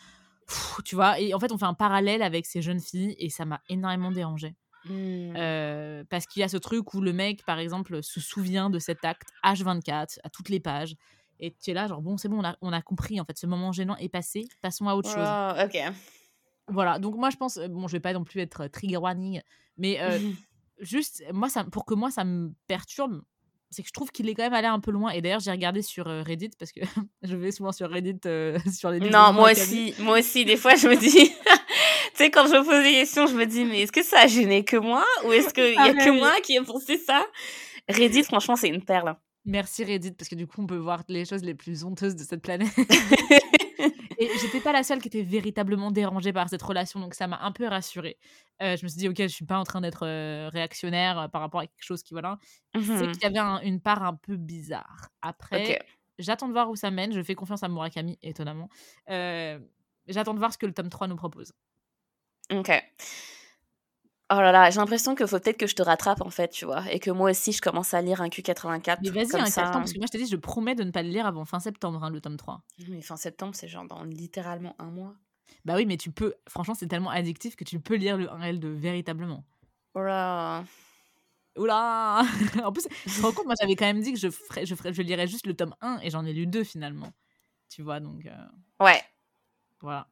[0.46, 3.30] pff, tu vois, et en fait, on fait un parallèle avec ces jeunes filles, et
[3.30, 4.54] ça m'a énormément dérangée.
[4.90, 8.78] Euh, parce qu'il y a ce truc où le mec, par exemple, se souvient de
[8.78, 10.94] cet acte H24 à toutes les pages.
[11.40, 13.36] Et tu es là, genre, bon, c'est bon, on a, on a compris, en fait,
[13.38, 15.28] ce moment gênant est passé, passons à autre chose.
[15.28, 15.94] Oh, ok.
[16.68, 19.40] Voilà, donc moi, je pense, bon, je vais pas non plus être trigger warning,
[19.76, 20.18] mais euh,
[20.80, 23.22] juste, moi, ça, pour que moi, ça me perturbe,
[23.70, 25.10] c'est que je trouve qu'il est quand même allé un peu loin.
[25.10, 26.80] Et d'ailleurs, j'ai regardé sur Reddit parce que
[27.22, 28.20] je vais souvent sur Reddit
[28.72, 29.00] sur les.
[29.00, 30.44] Non, moi aussi, moi aussi.
[30.44, 31.30] Des fois, je me dis, tu
[32.14, 34.26] sais, quand je me pose des questions, je me dis, mais est-ce que ça a
[34.26, 37.24] gêné que moi ou est-ce qu'il y a que moi qui ai pensé ça?
[37.88, 39.16] Reddit, franchement, c'est une perle.
[39.44, 42.22] Merci Reddit parce que du coup, on peut voir les choses les plus honteuses de
[42.22, 42.68] cette planète.
[44.18, 47.40] Et j'étais pas la seule qui était véritablement dérangée par cette relation, donc ça m'a
[47.42, 48.18] un peu rassurée.
[48.62, 51.28] Euh, je me suis dit, ok, je suis pas en train d'être euh, réactionnaire euh,
[51.28, 52.38] par rapport à quelque chose qui, voilà.
[52.74, 55.08] C'est mmh qu'il y avait une part un peu bizarre.
[55.22, 55.78] Après,
[56.18, 57.12] j'attends de voir où ça mène.
[57.12, 58.68] Je fais confiance à Murakami, étonnamment.
[59.06, 61.52] j'attends de voir ce que le tome 3 nous propose.
[62.52, 62.70] Ok.
[64.30, 66.66] Oh là là, j'ai l'impression qu'il faut peut-être que je te rattrape en fait, tu
[66.66, 68.98] vois, et que moi aussi je commence à lire un Q84.
[69.02, 69.62] Mais vas-y, un ça...
[69.64, 71.46] temps, parce que moi je te dis, je promets de ne pas le lire avant
[71.46, 72.62] fin septembre, hein, le tome 3.
[72.88, 75.14] Mais fin septembre, c'est genre dans littéralement un mois.
[75.64, 78.58] Bah oui, mais tu peux, franchement, c'est tellement addictif que tu peux lire le 1L
[78.58, 79.44] de véritablement.
[79.94, 80.64] Oula.
[81.56, 82.22] Oula
[82.64, 84.74] En plus, tu te rends compte, moi j'avais quand même dit que je, ferais, je,
[84.74, 87.12] ferais, je lirais juste le tome 1 et j'en ai lu deux finalement.
[87.70, 88.26] Tu vois, donc.
[88.26, 89.02] Euh, ouais.
[89.80, 90.06] Voilà.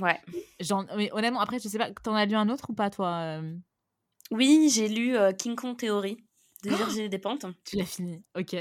[0.00, 0.18] Ouais.
[0.60, 3.08] Genre, mais honnêtement, après, je sais pas, t'en as lu un autre ou pas, toi
[3.20, 3.56] euh?
[4.30, 6.16] Oui, j'ai lu euh, King Kong Theory
[6.64, 7.44] de oh Virginie Despentes.
[7.64, 8.56] Tu l'as fini, ok.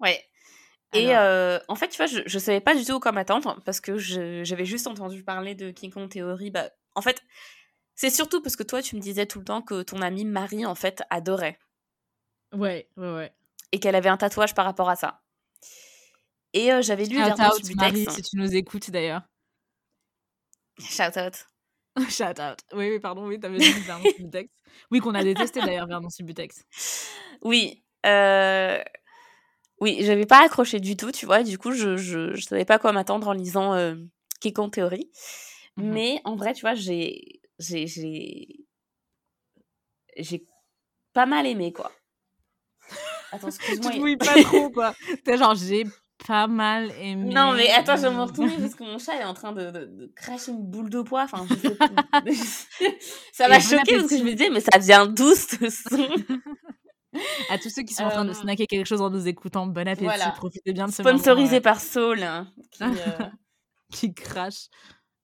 [0.00, 0.24] Ouais.
[0.92, 3.80] Et euh, en fait, tu vois, je, je savais pas du tout quoi m'attendre parce
[3.80, 6.50] que j'avais juste entendu parler de King Kong Theory.
[6.50, 7.22] Bah, en fait,
[7.94, 10.66] c'est surtout parce que toi, tu me disais tout le temps que ton amie Marie,
[10.66, 11.58] en fait, adorait.
[12.52, 13.32] Ouais, ouais, ouais.
[13.72, 15.20] Et qu'elle avait un tatouage par rapport à ça.
[16.52, 19.22] Et j'avais lu Shout out, Marie, si tu nous écoutes d'ailleurs.
[20.78, 21.46] Shout out.
[22.08, 22.58] Shout out.
[22.72, 24.50] Oui, oui, pardon, oui, t'avais dit Vernon Subutex.
[24.90, 26.64] Oui, qu'on a détesté d'ailleurs, Vernon Subutex.
[27.42, 27.84] Oui.
[28.06, 28.82] Euh...
[29.80, 31.42] Oui, j'avais pas accroché du tout, tu vois.
[31.42, 33.96] Du coup, je, je, je savais pas quoi m'attendre en lisant euh,
[34.40, 35.10] Kikon Theory.
[35.76, 37.40] Mmh Mais en vrai, tu vois, j'ai.
[37.58, 37.86] J'ai.
[40.16, 40.46] J'ai
[41.12, 41.90] pas mal aimé, quoi.
[43.32, 43.92] Attends, excuse-moi.
[43.92, 44.94] tu te pas trop, quoi.
[45.24, 45.84] T'es genre, j'ai
[46.26, 47.32] pas mal aimé.
[47.32, 49.70] Non, mais attends, je vais me retourner parce que mon chat est en train de,
[49.70, 51.24] de, cracher une boule de poids.
[51.24, 51.88] Enfin, je sais pas.
[53.32, 56.08] ça m'a choqué parce que je me disais, mais ça vient d'où ce son
[57.50, 59.66] À tous ceux qui sont en train de euh, snacker quelque chose en nous écoutant,
[59.66, 61.16] bon appétit, profitez bien de ce moment.
[61.16, 63.26] Sponsorisé par Saul, hein, qui, euh,
[63.92, 64.68] qui crache.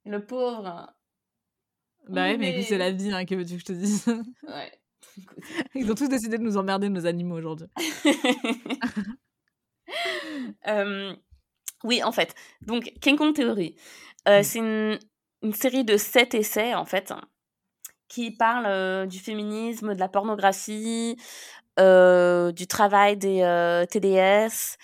[0.05, 0.95] Le pauvre.
[2.09, 4.07] Bah ouais, mais, c'est la vie, hein, que veux-tu que je te dise?
[4.47, 4.73] Ouais.
[5.75, 7.67] Ils ont tous décidé de nous emmerder, nos animaux, aujourd'hui.
[11.85, 12.35] oui, en fait.
[12.63, 13.77] Donc, King Kong Theory.
[14.29, 14.43] Euh, mmh.
[14.43, 14.99] C'est une,
[15.43, 17.13] une, série de sept essais, en fait,
[18.09, 21.17] qui parlent euh, du féminisme, de la pornographie,
[21.79, 24.77] euh, du travail des TDS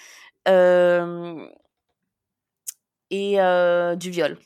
[3.11, 3.37] et
[3.97, 4.39] du viol.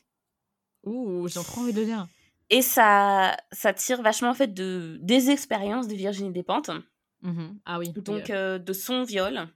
[0.83, 2.07] Ouh, j'ai trop envie de lire.
[2.49, 6.71] Et ça, ça tire vachement en fait de, des expériences de Virginie Despentes.
[7.21, 7.91] Mmh ah oui.
[7.91, 9.47] Donc de son viol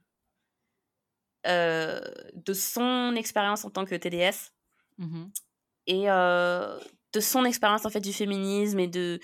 [1.46, 2.00] euh,
[2.34, 4.52] de son expérience en tant que TDS
[4.98, 5.26] mmh
[5.88, 6.80] et euh,
[7.12, 9.20] de son expérience en fait du féminisme et de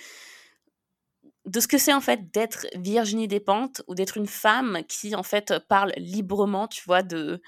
[1.44, 5.24] de ce que c'est en fait d'être Virginie Despentes ou d'être une femme qui en
[5.24, 7.42] fait parle librement, tu vois, de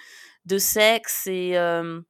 [0.47, 2.01] de sexe et euh,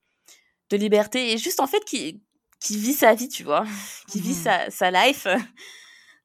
[0.71, 2.23] de liberté et juste en fait qui
[2.59, 3.67] qui vit sa vie, tu vois,
[4.09, 5.27] qui vit mmh sa, sa life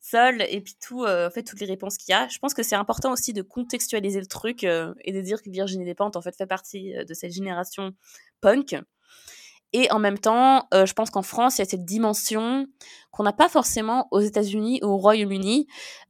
[0.09, 2.27] seul et puis tout euh, en fait toutes les réponses qu'il y a.
[2.27, 5.49] Je pense que c'est important aussi de contextualiser le truc euh, et de dire que
[5.49, 7.93] Virginie Despentes en fait fait partie euh, de cette génération
[8.41, 8.75] punk.
[9.71, 12.65] Et en même temps je pense qu'en France il y a cette dimension
[13.11, 15.67] qu'on n'a pas forcément aux États-Unis ou au Royaume-Uni.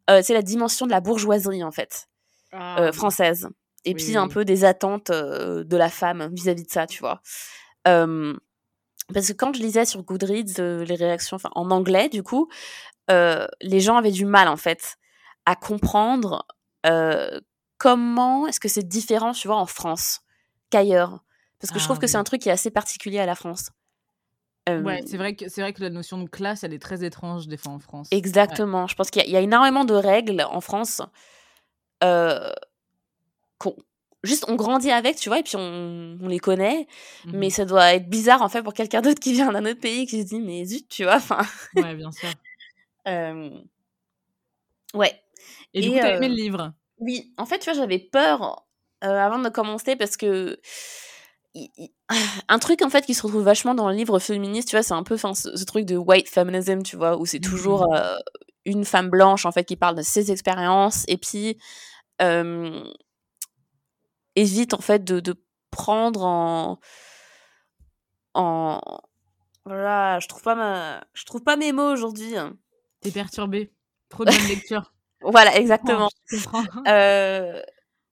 [0.08, 2.08] C'est la dimension de la bourgeoisie en fait
[2.54, 3.50] ah française.
[3.84, 7.22] Et puis un peu des attentes de la femme vis-à-vis de ça tu vois.
[7.84, 12.48] Parce que quand je lisais sur Goodreads les réactions enfin en anglais du coup
[13.12, 14.98] euh, les gens avaient du mal en fait
[15.46, 16.46] à comprendre
[16.86, 17.40] euh,
[17.78, 20.22] comment est-ce que c'est différent, tu vois, en France
[20.70, 21.24] qu'ailleurs.
[21.60, 23.36] Parce que je trouve ah que c'est un truc qui est assez particulier à la
[23.36, 23.72] France.
[24.68, 27.48] Ouais, c'est vrai que c'est vrai que la notion de classe, elle est très étrange
[27.48, 28.08] des fois en France.
[28.12, 28.86] Exactement.
[28.86, 31.02] Je pense qu'il y, a énormément de règles en France.
[32.04, 32.52] Euh,
[34.24, 36.88] juste on grandit avec, tu vois, et puis on, les connaît.
[37.26, 39.80] Mais mmh ça doit être bizarre en fait pour quelqu'un d'autre qui vient d'un autre
[39.80, 41.16] pays qui se dit mais zut, tu vois.
[41.16, 41.42] Enfin.
[41.76, 42.30] Ouais, bien sûr.
[44.94, 45.22] Ouais.
[45.74, 46.74] Et, du coup, t'as aimé le livre?
[46.98, 48.66] Oui, en fait, tu vois, j'avais peur
[49.02, 50.60] avant de commencer parce que
[52.50, 54.94] un truc en fait qui se retrouve vachement dans le livre féministe, tu vois, c'est
[54.94, 58.20] un peu ce, ce, truc de white feminism, tu vois, où c'est toujours mmh.
[58.66, 61.58] une femme blanche en fait qui parle de ses expériences et puis
[64.36, 65.36] évite en fait de, de
[65.72, 66.80] prendre en
[68.34, 68.82] en
[69.66, 72.36] voilà, je trouve pas ma je trouve pas mes mots aujourd'hui.
[73.02, 73.72] T'es perturbé.
[74.10, 74.94] Trop de bonne lecture.
[75.22, 76.08] Voilà, exactement.
[76.88, 77.62] euh,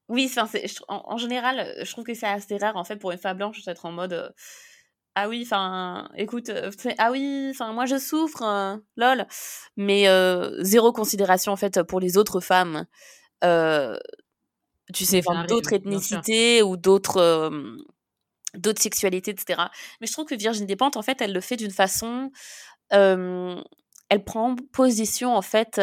[0.09, 3.37] oui, en, en, général, je trouve que c'est assez rare en fait pour une femme
[3.37, 4.33] blanche d'être en mode
[5.15, 6.51] ah oui, enfin, écoute,
[6.99, 8.43] ah oui, enfin, moi je souffre,
[8.97, 9.25] lol,
[9.77, 10.05] mais
[10.59, 12.85] zéro considération en fait pour les autres femmes,
[13.41, 17.51] tu sais, d'autres ethnicités ou d'autres
[18.53, 19.63] d'autres sexualités, etc.
[20.01, 22.31] Mais je trouve que Virginie Despentes, en fait, elle le fait d'une façon,
[24.09, 25.79] elle prend position en fait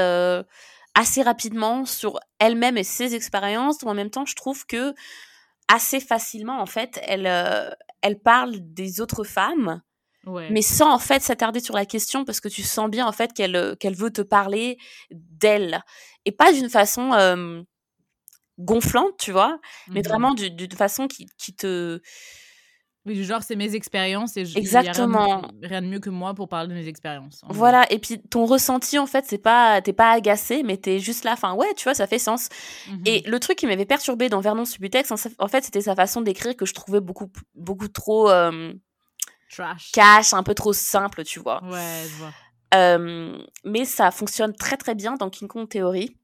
[0.94, 3.82] assez rapidement sur elle-même et ses expériences.
[3.82, 4.94] En même temps, je trouve que
[5.68, 7.26] assez facilement, en fait, elle,
[8.02, 9.82] elle parle des autres femmes,
[10.50, 13.32] mais sans en fait s'attarder sur la question parce que tu sens bien en fait
[13.34, 14.78] qu'elle qu'elle veut te parler
[15.10, 15.82] d'elle
[16.24, 17.12] et pas d'une façon
[18.58, 19.58] gonflante, tu vois,
[19.88, 22.00] mais mmh vraiment d'une façon qui, qui te
[23.06, 25.42] oui, du genre, c'est mes expériences et Exactement.
[25.62, 27.42] Rien, de mieux que moi pour parler de mes expériences.
[27.50, 31.24] Voilà, et puis ton ressenti, en fait, c'est pas, t'es pas agacé, mais t'es juste
[31.24, 32.48] là, enfin, ouais, tu vois, ça fait sens.
[33.04, 36.22] Et mmh le truc qui m'avait perturbé dans Vernon Subutex, en fait, c'était sa façon
[36.22, 38.30] d'écrire que je trouvais beaucoup, beaucoup trop.
[39.50, 39.92] Trash.
[39.92, 41.62] Cash, un peu trop simple, tu vois.
[41.64, 43.42] Ouais, je vois.
[43.64, 46.16] mais ça fonctionne très très bien dans King Kong Theory.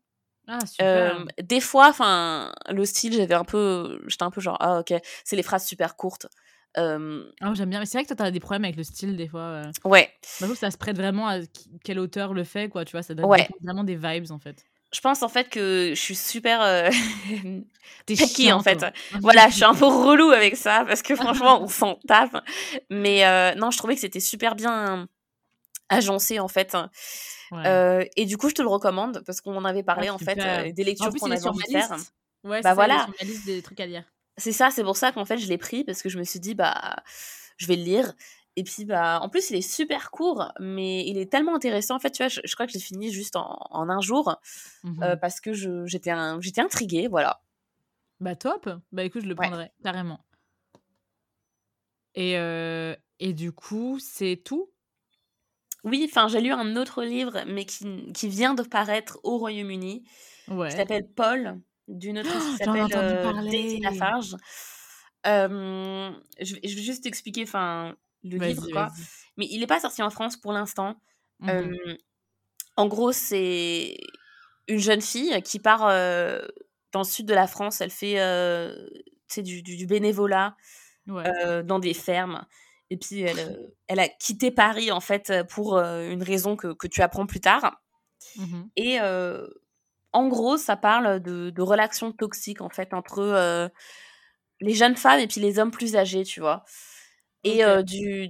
[0.49, 1.27] Ah, super.
[1.43, 5.37] des fois, enfin, le style, j'avais un peu, j'étais un peu genre, ah ok, c'est
[5.37, 6.27] les phrases super courtes.
[6.77, 7.81] Ah, j'aime bien.
[7.81, 9.63] Mais c'est vrai que toi, t'as des problèmes avec le style des fois.
[9.85, 10.11] Ouais.
[10.41, 11.39] Bah, ça se prête vraiment à
[11.85, 12.85] quel auteur le fait, quoi.
[12.85, 13.27] Tu vois, ça donne
[13.63, 14.65] vraiment des vibes en fait.
[14.93, 16.91] Je pense en fait que je suis super euh...
[18.07, 18.85] picky en fait.
[19.21, 22.45] voilà, je suis un peu relou avec ça parce que franchement, on s'en tape.
[22.91, 25.07] Mais euh, non, je trouvais que c'était super bien
[25.89, 26.77] agencé en fait.
[27.53, 30.19] Euh, et du coup, je te le recommande parce qu'on en avait parlé ah, en
[30.19, 31.97] fait euh, des lectures qu'on avait envie de faire.
[32.43, 33.05] Ouais, bah voilà.
[33.05, 34.05] Sur ma liste des trucs à lire.
[34.41, 36.41] C'est ça, c'est pour ça qu'en fait je l'ai pris parce que je me suis
[36.41, 36.97] dit bah
[37.57, 38.15] je vais le lire.
[38.57, 41.95] Et puis bah en plus il est super court, mais il est tellement intéressant.
[41.95, 44.37] En fait, tu vois, je, crois que je l'ai fini juste en, un jour
[44.83, 45.53] mmh euh, parce que
[45.87, 47.43] j'étais j'étais intriguée, voilà.
[48.19, 48.69] Bah top.
[48.93, 50.25] Bah écoute, je le prendrai carrément.
[52.15, 54.71] Et euh, et du coup, c'est tout?
[55.85, 60.05] Oui, enfin j'ai lu un autre livre, mais qui, qui vient de paraître au Royaume-Uni.
[60.49, 60.69] Ouais.
[60.69, 64.37] Qui s'appelle Paul d'une autre qui s'appelle euh, Daisy Lafarge.
[65.25, 68.89] Je, vais, juste expliquer enfin le livre quoi.
[69.37, 70.97] Mais il n'est pas sorti en France pour l'instant.
[71.41, 71.75] Mmh
[72.77, 73.99] en gros, c'est
[74.67, 75.81] une jeune fille qui part
[76.93, 77.83] dans le sud de la France.
[77.83, 78.15] Elle fait
[79.43, 80.57] du, du, du, bénévolat
[81.07, 82.47] dans des fermes.
[82.89, 87.03] Et puis, elle, elle, a quitté Paris, en fait, pour une raison que, que tu
[87.03, 87.83] apprends plus tard.
[88.37, 88.99] Mmh et
[90.13, 93.69] en gros, ça parle de, de relations toxiques, en fait, entre euh,
[94.61, 96.65] les jeunes femmes et puis les hommes plus âgés, tu vois.
[97.45, 98.29] Et euh, du,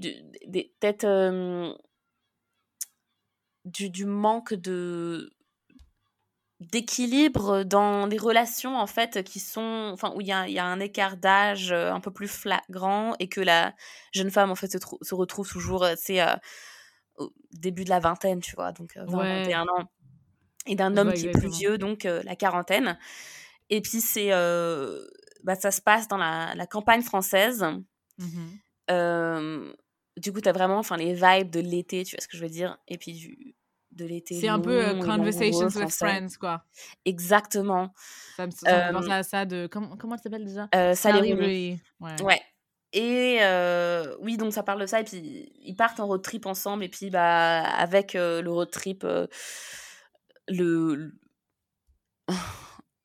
[0.80, 1.76] peut-être
[3.64, 5.32] du, du, manque de
[6.60, 10.64] d'équilibre dans les relations en fait qui sont enfin où il y a, y a,
[10.66, 13.74] un écart d'âge euh, un peu plus flagrant et que la
[14.12, 16.20] jeune femme en fait se, se retrouve toujours c'est
[17.16, 19.88] au début de la vingtaine tu vois donc 20, 21 ans
[20.66, 22.98] et d'un homme qui est plus vieux, donc euh, la quarantaine.
[23.70, 25.06] Et puis, c'est, euh,
[25.42, 27.64] bah, ça se passe dans la, la campagne française.
[28.18, 28.48] Mmh
[30.16, 32.50] du coup, tu as vraiment les vibes de l'été, tu vois ce que je veux
[32.50, 32.76] dire?
[32.88, 33.54] Et puis, du,
[33.92, 34.38] de l'été.
[34.38, 36.64] C'est un peu euh, Conversations with Friends, quoi.
[37.06, 37.94] Exactement.
[38.36, 39.66] Ça me, ça me à ça de.
[39.70, 40.68] Comment, comment ça s'appelle déjà?
[40.94, 41.80] Sally Rooney.
[42.00, 42.22] Ouais.
[42.22, 42.42] ouais.
[42.92, 43.38] Et
[44.20, 45.00] oui, donc ça parle de ça.
[45.00, 46.84] Et puis, ils partent en road trip ensemble.
[46.84, 49.06] Et puis, bah, avec le road trip
[50.50, 51.12] le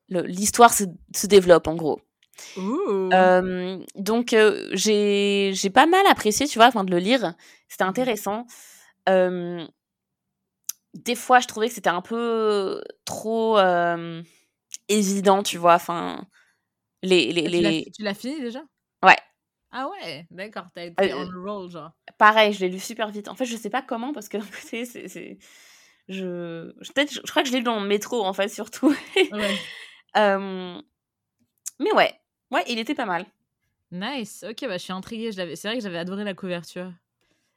[0.08, 2.00] l'histoire se, se, développe en gros.
[2.58, 7.34] Euh, donc euh, j'ai pas mal apprécié, tu vois, avant de le lire.
[7.68, 8.46] C'était mmh intéressant.
[9.08, 9.66] Euh,
[10.94, 13.58] des fois, je trouvais que c'était un peu trop
[14.88, 15.74] évident, tu vois.
[15.74, 16.26] Enfin,
[17.02, 17.90] les, les, les...
[17.94, 18.62] Tu l'as fini déjà?
[19.02, 19.16] Ouais.
[19.72, 21.90] Ah ouais, d'accord, t'as été on roll, genre.
[22.18, 23.28] Pareil, je l'ai lu super vite.
[23.28, 25.38] En fait, je sais pas comment, parce que c'est
[26.08, 28.94] je, je, je crois que je l'ai lu dans le métro, en fait, surtout.
[30.16, 30.80] euh,
[31.80, 32.14] mais ouais,
[32.50, 33.26] ouais, il était pas mal.
[33.90, 35.32] Nice, ok, bah, je suis intriguée.
[35.32, 36.92] C'est vrai que j'avais adoré la couverture.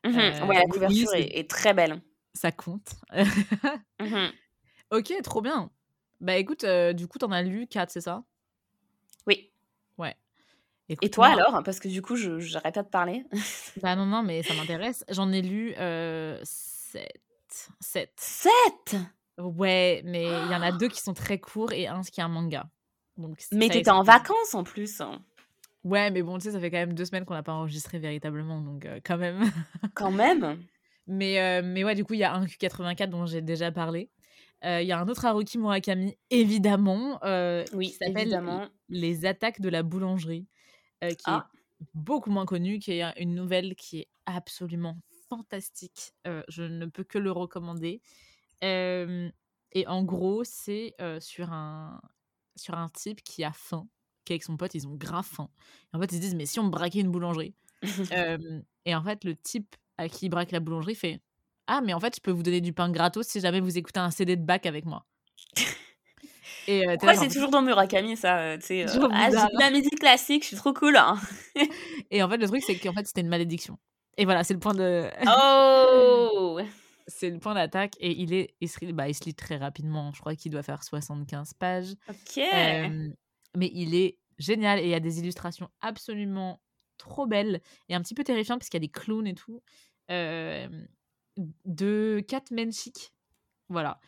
[0.05, 2.01] Euh, ouais, la couverture est, très belle.
[2.33, 2.93] Ça compte.
[3.99, 4.27] mmh
[4.91, 5.69] ok, trop bien.
[6.19, 8.23] Bah écoute, euh, du coup, t'en as lu 4, c'est ça?
[9.27, 9.51] Oui.
[9.97, 10.15] Ouais.
[10.89, 11.61] Et toi alors?
[11.63, 13.23] Parce que du coup, j'arrête pas de parler.
[13.81, 15.05] bah non, non, mais ça m'intéresse.
[15.09, 15.79] J'en ai lu 7.
[15.79, 17.21] Euh, 7.
[17.79, 18.95] 7
[19.37, 22.23] Ouais, mais il y en a deux qui sont très courts et un qui est
[22.23, 22.69] un manga.
[23.17, 25.01] Donc, mais t'étais en vacances en plus.
[25.83, 27.99] Ouais, mais bon, tu sais, ça fait quand même deux semaines qu'on n'a pas enregistré
[27.99, 29.41] véritablement, donc euh, quand même.
[29.93, 30.61] quand même?
[31.07, 34.09] Mais, euh, mais ouais, du coup, il y a un Q84 dont j'ai déjà parlé.
[34.61, 37.17] Il y a un autre Haruki Murakami, évidemment,
[37.73, 40.47] oui, qui s'appelle Les attaques de la boulangerie,
[41.01, 41.47] qui est ah.
[41.93, 44.97] beaucoup moins connu, qui est une nouvelle qui est absolument
[45.29, 46.13] fantastique.
[46.25, 48.01] je ne peux que le recommander.
[48.61, 52.01] et en gros, c'est sur, un,
[52.55, 53.87] sur un type qui a faim,
[54.25, 55.49] qui avec son pote, ils ont grave faim.
[55.93, 57.55] Et en fait, ils se disent, mais si on braquait une boulangerie?
[58.85, 61.19] Et en fait, le type à qui il braque la boulangerie fait
[61.67, 63.99] Ah, mais en fait, je peux vous donner du pain gratos si jamais vous écoutez
[63.99, 65.05] un CD de bac avec moi.
[66.67, 70.55] Et Pourquoi c'est toujours dans Murakami ça tu sais, ah, la musique classique, je suis
[70.55, 70.97] trop cool.
[70.97, 71.17] Hein.
[72.11, 73.77] et en fait, le truc, c'est qu'en fait, c'était une malédiction.
[74.19, 75.09] Et voilà, c'est le point de.
[75.27, 76.59] Oh
[77.07, 77.95] C'est le point d'attaque.
[77.99, 80.11] Et il, est, il, se, bah, il se lit très rapidement.
[80.13, 81.95] Je crois qu'il doit faire 75 pages.
[82.07, 82.37] Ok.
[82.37, 84.79] mais il est génial.
[84.79, 86.61] Et il y a des illustrations absolument
[86.97, 87.61] trop belles.
[87.87, 89.63] Et un petit peu terrifiantes, parce qu'il y a des clowns et tout.
[91.65, 93.13] de Kat Menchik.
[93.69, 94.01] Voilà.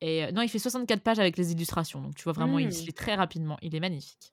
[0.00, 2.00] Et non, il fait 64 pages avec les illustrations.
[2.00, 2.86] Donc tu vois vraiment, il se mmh.
[2.86, 3.58] lit très rapidement.
[3.60, 4.32] Il est magnifique.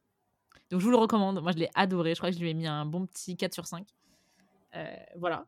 [0.70, 1.42] Donc je vous le recommande.
[1.42, 2.14] Moi, je l'ai adoré.
[2.14, 3.88] Je crois que je lui ai mis un bon petit 4 sur 5.
[4.76, 4.86] Euh,
[5.18, 5.46] voilà.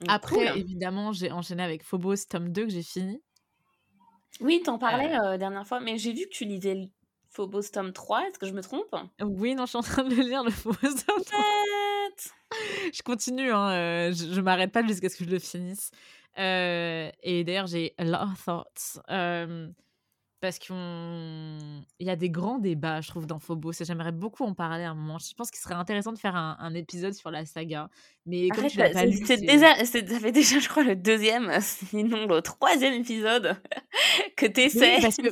[0.00, 3.22] Mmh, Après, évidemment, j'ai enchaîné avec Phobos, tome 2, que j'ai fini.
[4.40, 5.34] Oui, t'en parlais la euh.
[5.34, 6.90] euh, dernière fois, mais j'ai vu que tu lisais
[7.30, 8.28] Phobos, tome 3.
[8.28, 8.94] Est-ce que je me trompe?
[9.20, 11.44] Oui, non, je suis en train de lire le Phobos, tome 3.
[12.92, 15.90] je continue, hein, je, je m'arrête pas jusqu'à ce que je le finisse.
[16.36, 19.00] et d'ailleurs, j'ai a lot of thoughts
[20.40, 20.74] parce qu'il
[22.00, 23.72] y a des grands débats, je trouve, dans Phobos.
[23.80, 25.18] Et j'aimerais beaucoup en parler à un moment.
[25.18, 27.88] Je pense qu'il serait intéressant de faire un, épisode sur la saga.
[28.26, 32.26] Mais comme tu l'as pas lu, déjà, ça fait déjà, je crois, le deuxième, sinon
[32.26, 33.56] le troisième épisode
[34.36, 34.96] que tu essaies.
[34.96, 35.28] Oui, parce que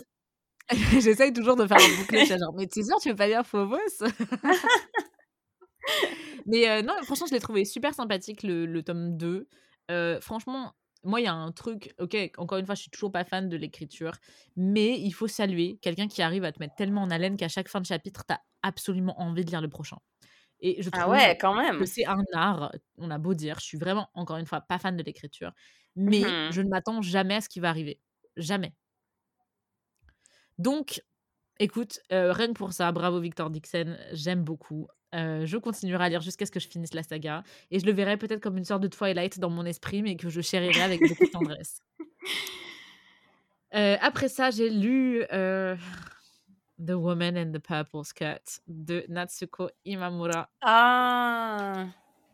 [1.00, 2.26] j'essaye toujours de faire un bouclé.
[2.26, 3.78] genre, mais tu es sûr, tu veux pas lire Phobos?
[6.46, 9.48] Mais euh, non, franchement, je l'ai trouvé super sympathique, le, le tome 2.
[9.90, 10.72] Euh, franchement,
[11.06, 13.48] moi, il y a un truc, ok, encore une fois, je suis toujours pas fan
[13.48, 14.12] de l'écriture,
[14.56, 17.68] mais il faut saluer quelqu'un qui arrive à te mettre tellement en haleine qu'à chaque
[17.68, 19.98] fin de chapitre, tu as absolument envie de lire le prochain.
[20.60, 21.78] Et je ah trouve ah ouais, quand même.
[21.78, 24.78] que c'est un art, on a beau dire, je suis vraiment, encore une fois, pas
[24.78, 25.52] fan de l'écriture,
[25.94, 28.00] mais mmh je ne m'attends jamais à ce qui va arriver.
[28.36, 28.74] Jamais.
[30.58, 31.02] Donc,
[31.60, 34.88] écoute, euh, rien que pour ça, bravo Victor Dixon, j'aime beaucoup.
[35.16, 37.42] Euh, je continuerai à lire jusqu'à ce que je finisse la saga.
[37.70, 40.28] Et je le verrai peut-être comme une sorte de Twilight dans mon esprit, mais que
[40.28, 41.82] je chérirai avec beaucoup de tendresse.
[43.74, 45.76] Euh, après ça, j'ai lu euh,
[46.78, 50.48] The Woman in the Purple Skirt de Natsuko Imamura.
[50.62, 51.86] Ah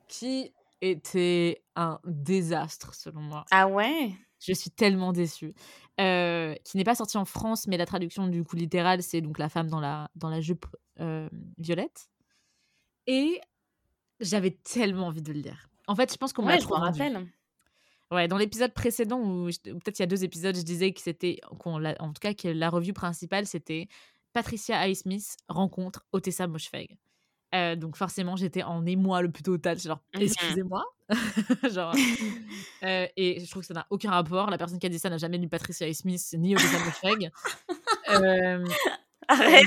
[0.06, 3.44] Qui était un désastre, selon moi.
[3.50, 4.12] Ah ouais?
[4.38, 5.54] Je suis tellement déçue.
[5.96, 9.48] qui n'est pas sorti en France, mais la traduction du coup littérale, c'est donc la
[9.48, 10.66] femme dans la, dans la jupe
[11.58, 12.11] violette.
[13.06, 13.40] Et
[14.20, 15.68] j'avais tellement envie de le lire.
[15.86, 17.26] En fait, je pense qu'on m'a trop rappelle.
[18.10, 21.40] Ouais, dans l'épisode précédent, ou peut-être il y a deux épisodes, je disais que c'était,
[21.64, 23.88] en tout cas, que la revue principale, c'était
[24.32, 26.98] Patricia Highsmith rencontre Otessa Moshfegh.
[27.54, 30.84] Euh, donc forcément, j'étais en émoi le plus total, genre mmh excusez-moi.
[31.70, 31.94] genre,
[32.82, 34.48] euh, et je trouve que ça n'a aucun rapport.
[34.48, 37.30] La personne qui a dit ça n'a jamais lu Patricia Highsmith ni Otessa Moshfegh.
[38.10, 38.64] euh,
[39.28, 39.66] Arrête.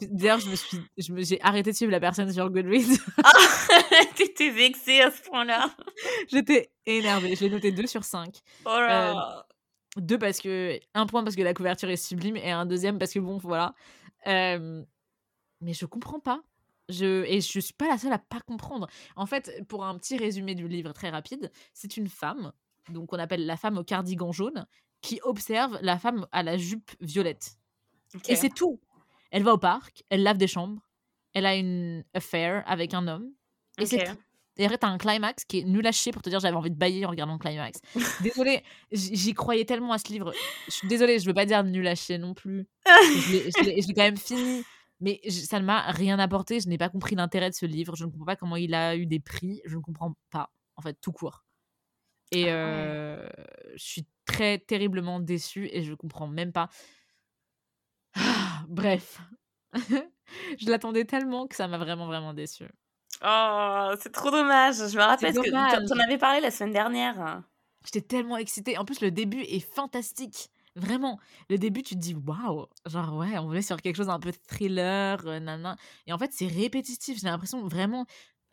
[0.00, 2.98] D'ailleurs, je me suis, je me, j'ai arrêté de suivre la personne sur Goodreads.
[3.24, 3.32] Ah,
[4.14, 5.74] t'étais vexée à ce point-là.
[6.28, 7.34] J'étais énervée.
[7.34, 8.34] Je l'ai noté 2 sur 5.
[8.64, 9.10] Oh là.
[9.10, 9.42] Euh,
[9.96, 13.12] deux parce que un point parce que la couverture est sublime et un deuxième parce
[13.12, 13.74] que bon voilà.
[14.26, 14.84] Euh,
[15.60, 16.42] mais je comprends pas.
[16.88, 18.86] Je, et je suis pas la seule à pas comprendre.
[19.16, 22.52] En fait, pour un petit résumé du livre très rapide, c'est une femme,
[22.90, 24.66] donc on appelle la femme au cardigan jaune,
[25.00, 27.56] qui observe la femme à la jupe violette.
[28.28, 28.80] Et c'est tout.
[29.30, 30.82] Elle va au parc, elle lave des chambres,
[31.34, 33.32] elle a une affaire avec un homme.
[33.78, 34.06] Et c'est
[34.58, 36.76] et t'as un climax qui est nul à chier pour te dire j'avais envie de
[36.76, 37.80] bailler en regardant le climax.
[38.22, 40.32] Désolée, j'y croyais tellement à ce livre.
[40.66, 42.66] Je suis désolée, je veux pas dire nul à chier non plus.
[42.86, 44.64] je l'ai quand même fini.
[45.00, 46.58] Mais ça ne m'a rien apporté.
[46.60, 47.96] Je n'ai pas compris l'intérêt de ce livre.
[47.96, 49.60] Je ne comprends pas comment il a eu des prix.
[49.66, 51.44] Je ne comprends pas, en fait, tout court.
[52.32, 53.28] Et ah euh,
[53.74, 56.70] je suis très terriblement déçue et je comprends même pas.
[58.68, 59.20] Bref.
[60.58, 62.68] je l'attendais tellement que ça m'a vraiment, vraiment déçue.
[63.24, 64.76] Oh, c'est trop dommage.
[64.76, 67.42] Je me rappelle que tu en avais parlé la semaine dernière.
[67.84, 68.76] J'étais tellement excitée.
[68.78, 70.50] En plus, le début est fantastique.
[70.74, 71.18] Vraiment.
[71.48, 72.66] Le début, tu te dis, waouh.
[72.86, 75.74] Genre, ouais, on voulait sur quelque chose un peu thriller, euh,
[76.06, 77.18] Et en fait, c'est répétitif.
[77.18, 78.04] J'ai l'impression vraiment.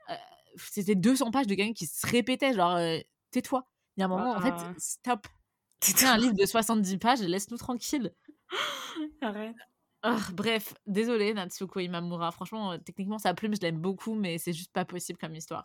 [0.09, 0.15] Euh,
[0.55, 2.53] c'était 200 pages de quelqu'un qui se répétait.
[2.53, 2.99] Genre, euh,
[3.31, 3.67] tais-toi.
[3.97, 5.27] Il y a un moment, en fait, stop.
[5.81, 8.13] C'était un livre de 70 pages, laisse-nous tranquille.
[9.21, 9.55] Arrête.
[10.05, 12.31] Ah, bref, désolé Natsuko Imamura.
[12.31, 15.63] Franchement, euh, techniquement, sa plume, je l'aime beaucoup, mais c'est juste pas possible comme histoire.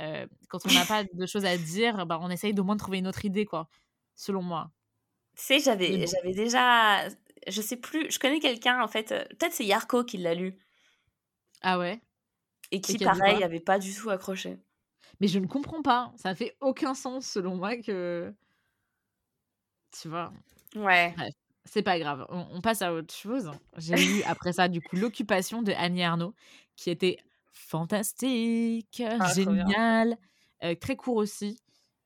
[0.00, 2.80] Euh, quand on n'a pas de choses à dire, bah, on essaye d'au moins de
[2.80, 3.68] trouver une autre idée, quoi.
[4.14, 4.70] Selon moi.
[5.34, 7.08] sais, j'avais j'avais déjà.
[7.46, 9.08] Je sais plus, je connais quelqu'un en fait,
[9.38, 10.58] peut-être c'est Yarko qui l'a lu.
[11.62, 12.00] Ah ouais?
[12.70, 14.58] Et qui, pareil, avait pas du tout accroché.
[15.20, 16.12] Mais je ne comprends pas.
[16.16, 18.32] Ça fait aucun sens selon moi que.
[19.92, 20.32] Tu vois
[20.76, 21.14] Ouais.
[21.68, 22.26] C'est pas grave.
[22.30, 23.50] On, passe à autre chose.
[23.76, 26.34] J'ai lu après ça, du coup, L'Occupation de Annie Arnaud,
[26.76, 27.18] qui était
[27.52, 30.16] fantastique, ah, génial,
[30.64, 31.60] euh, très court aussi.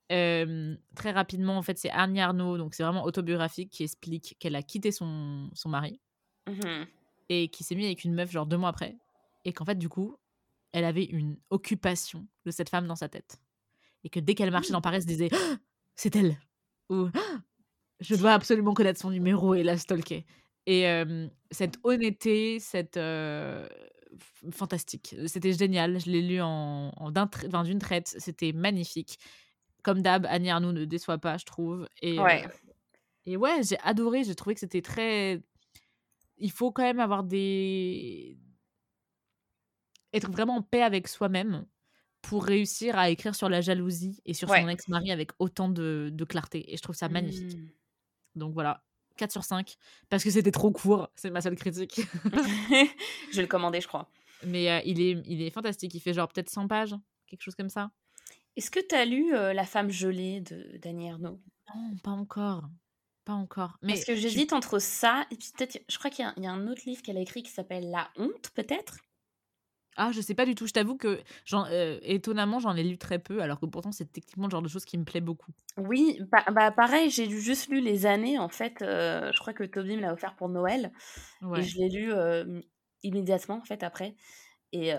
[0.08, 4.62] très rapidement, en fait, c'est Annie Arnaud, donc c'est vraiment autobiographique, qui explique qu'elle a
[4.62, 6.00] quitté son, son mari
[6.48, 6.84] mmh
[7.28, 8.98] et qui s'est mis avec une meuf, genre deux mois après.
[9.44, 10.16] Et qu'en fait, du coup,
[10.72, 13.40] elle avait une occupation de cette femme dans sa tête.
[14.04, 14.72] Et que dès qu'elle marchait mmh.
[14.72, 15.56] dans Paris, elle se disait «Ah,
[15.94, 16.36] C'est elle
[16.90, 17.40] Ou «Ah,
[18.02, 20.24] Je dois absolument connaître son numéro et la stalker.
[20.66, 20.86] Et
[21.50, 23.00] cette honnêteté, cette.
[24.50, 25.16] fantastique.
[25.26, 25.98] C'était génial.
[26.00, 26.92] Je l'ai lu en,
[27.64, 28.14] d'une traite.
[28.18, 29.18] C'était magnifique.
[29.82, 31.88] Comme d'hab, Annie Arnaud ne déçoit pas, je trouve.
[32.02, 32.46] Et ouais,
[33.26, 34.22] et ouais j'ai adoré.
[34.22, 35.42] J'ai trouvé que c'était très.
[36.38, 38.38] Il faut quand même avoir des,
[40.12, 41.66] être vraiment en paix avec soi-même
[42.20, 46.72] pour réussir à écrire sur la jalousie et sur son ex-mari avec autant de, clarté.
[46.72, 47.56] Et je trouve ça magnifique.
[47.56, 47.68] Mmh.
[48.34, 48.82] Donc voilà,
[49.16, 49.76] 4 sur 5.
[50.08, 52.00] Parce que c'était trop court, c'est ma seule critique.
[53.30, 54.08] je vais le commander, je crois.
[54.44, 56.94] Mais euh, il, est, il est fantastique, il fait genre peut-être 100 pages,
[57.26, 57.90] quelque chose comme ça.
[58.56, 61.40] Est-ce que tu as lu euh, La femme gelée de Dany Ernaud
[61.74, 62.68] Non, pas encore.
[63.24, 63.78] Pas encore.
[63.82, 66.50] Mais Parce que j'hésite entre ça et puis peut-être, je crois qu'il y, y, a
[66.50, 68.98] un autre livre qu'elle a écrit qui s'appelle La honte, peut-être?
[69.96, 70.66] Ah, je sais pas du tout.
[70.66, 71.20] Je t'avoue que,
[71.52, 74.68] euh, étonnamment, j'en ai lu très peu, alors que pourtant, c'est techniquement le genre de
[74.68, 75.52] choses qui me plaît beaucoup.
[75.76, 78.80] Oui, bah, bah pareil, j'ai juste lu Les années, en fait.
[78.82, 80.92] Euh, je crois que Toby me l'a offert pour Noël.
[81.56, 82.12] Et je l'ai lu
[83.02, 84.14] immédiatement, en fait, après.
[84.72, 84.92] Et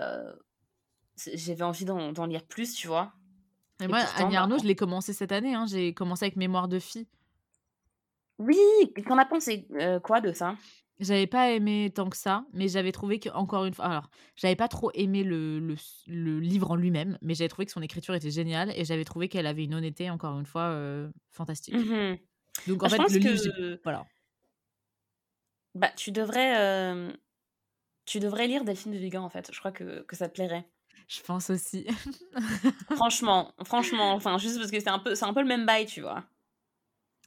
[1.16, 3.12] j'avais envie d'en lire plus, tu vois.
[3.82, 5.54] Et, moi, Annie Arnaud, je l'ai commencé cette année.
[5.54, 5.66] Hein.
[5.66, 7.08] J'ai commencé avec Mémoire de fille.
[8.38, 8.58] Oui,
[9.06, 9.66] t'en as pensé
[10.02, 10.54] quoi de ça?
[11.00, 14.56] J'avais pas aimé tant que ça, mais j'avais trouvé que encore une fois, alors j'avais
[14.56, 15.76] pas trop aimé le, le,
[16.06, 19.28] le livre en lui-même, mais j'avais trouvé que son écriture était géniale et j'avais trouvé
[19.28, 21.74] qu'elle avait une honnêteté encore une fois euh, fantastique.
[21.74, 22.16] Mmh
[22.68, 24.06] Donc en bah, fait le livre, voilà.
[25.74, 27.12] Bah tu devrais, euh,
[28.06, 29.50] tu devrais lire Delphine de Vigan en fait.
[29.52, 30.68] Je crois que, que ça te plairait.
[31.08, 31.86] Je pense aussi.
[32.94, 35.86] franchement, franchement, enfin juste parce que c'est un peu, c'est un peu le même bail,
[35.86, 36.24] tu vois.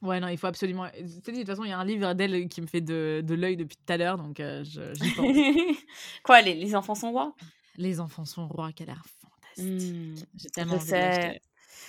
[0.01, 0.85] Ouais, non, il faut absolument.
[0.85, 3.57] de toute façon, il y a un livre d'elle qui me fait de, de l'œil
[3.57, 5.35] depuis tout à l'heure, donc euh, j'y pense.
[6.23, 7.35] Quoi, les, les, enfants sont rois?
[7.77, 9.93] Les enfants sont rois, qui a l'air fantastique.
[9.93, 11.41] Mmh, J'ai tellement je sais.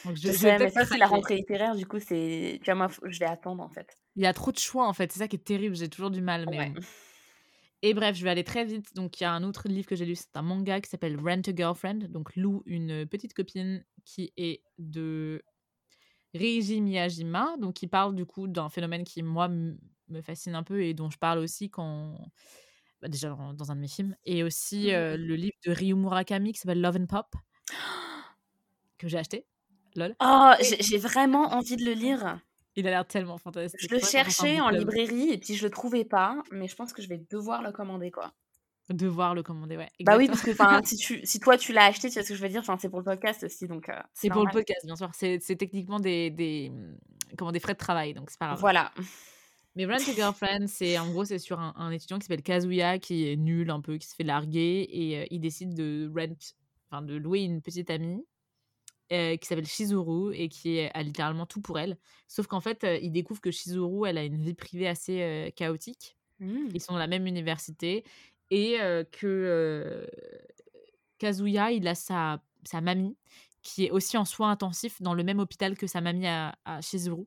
[0.06, 2.60] je, je, sais, mais ça, c'est la rentrée littéraire, du coup, c'est.
[2.62, 3.98] Tu vois, moi, je vais attendre, en fait.
[4.16, 5.12] Il y a trop de choix, en fait.
[5.12, 5.76] C'est ça qui est terrible.
[5.76, 6.46] J'ai toujours du mal.
[6.50, 6.72] Mais...
[7.82, 8.94] Et bref, je vais aller très vite.
[8.96, 11.16] Donc, il y a un autre livre que j'ai lu, c'est un manga qui s'appelle
[11.20, 12.08] Rent a Girlfriend.
[12.08, 15.42] Donc, Lou, une petite copine qui est de
[16.38, 20.82] Reiji Miyajima, donc qui parle du coup d'un phénomène qui, moi, me fascine un peu
[20.82, 22.16] et dont je parle aussi quand.
[23.00, 24.16] Bah, déjà dans, un de mes films.
[24.24, 24.94] Et aussi mmh.
[24.94, 27.34] euh, le livre de Ryu Murakami qui s'appelle Love and Pop,
[28.98, 29.46] que j'ai acheté.
[29.94, 30.14] Lol.
[30.20, 32.40] Oh, j'ai vraiment envie de le lire.
[32.76, 33.80] Il a l'air tellement fantastique.
[33.80, 37.02] Je le cherchais en librairie et puis je le trouvais pas, mais je pense que
[37.02, 38.32] je vais devoir le commander quoi.
[38.90, 39.90] Devoir le commander, ouais.
[40.00, 40.52] Bah oui, parce que
[40.84, 42.88] si, tu, si toi tu l'as acheté, tu vois ce que je veux dire, c'est
[42.88, 43.68] pour le podcast aussi.
[43.68, 43.90] donc.
[43.90, 45.10] Euh, c'est pour le podcast, bien sûr.
[45.12, 46.72] C'est techniquement des, des,
[47.36, 48.60] comment, des frais de travail, donc c'est pas grave.
[48.60, 48.92] Voilà.
[49.76, 53.28] Mais Rent a Girlfriend, c'est en gros, c'est sur un, étudiant qui s'appelle Kazuya, qui
[53.28, 56.34] est nul un peu, qui se fait larguer, et euh, il décide de rent,
[56.90, 58.24] enfin de louer une petite amie
[59.12, 61.98] euh, qui s'appelle Shizuru et qui a littéralement tout pour elle.
[62.26, 66.16] Sauf qu'en fait, il découvre que Shizuru, elle a une vie privée assez chaotique.
[66.40, 66.68] Mmh.
[66.72, 68.04] Ils sont dans la même université
[68.50, 68.78] et
[69.12, 70.06] que
[71.18, 73.16] Kazuya, il a sa, sa mamie
[73.62, 76.80] qui est aussi en soins intensifs dans le même hôpital que sa mamie à, à
[76.80, 77.24] Shizuru.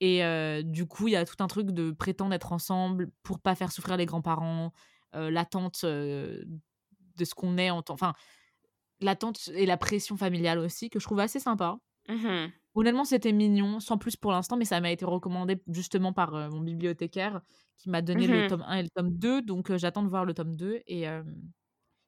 [0.00, 0.22] Et
[0.64, 3.72] du coup, il y a tout un truc de prétendre être ensemble pour pas faire
[3.72, 4.72] souffrir les grands-parents,
[5.12, 7.82] l'attente de ce qu'on est en.
[7.88, 8.14] Enfin,
[9.00, 11.78] l'attente et la pression familiale aussi, que je trouve assez sympa.
[12.08, 16.32] Mmh Honnêtement, c'était mignon, sans plus pour l'instant, mais ça m'a été recommandé justement par
[16.50, 17.40] mon bibliothécaire
[17.78, 19.42] qui m'a donné le mmh tome 1 et le tome 2.
[19.42, 20.82] Donc j'attends de voir le tome 2.
[20.88, 21.06] Et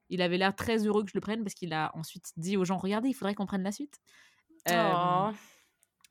[0.09, 2.65] il avait l'air très heureux que je le prenne parce qu'il a ensuite dit aux
[2.65, 4.01] gens Regardez, il faudrait qu'on prenne la suite.
[4.69, 5.31] Oh.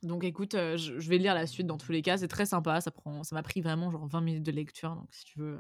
[0.04, 2.16] donc écoute, je, vais lire la suite dans tous les cas.
[2.16, 2.80] C'est très sympa.
[2.80, 4.96] Ça prend, ça m'a pris vraiment genre 20 minutes de lecture.
[4.96, 5.60] Donc si tu veux.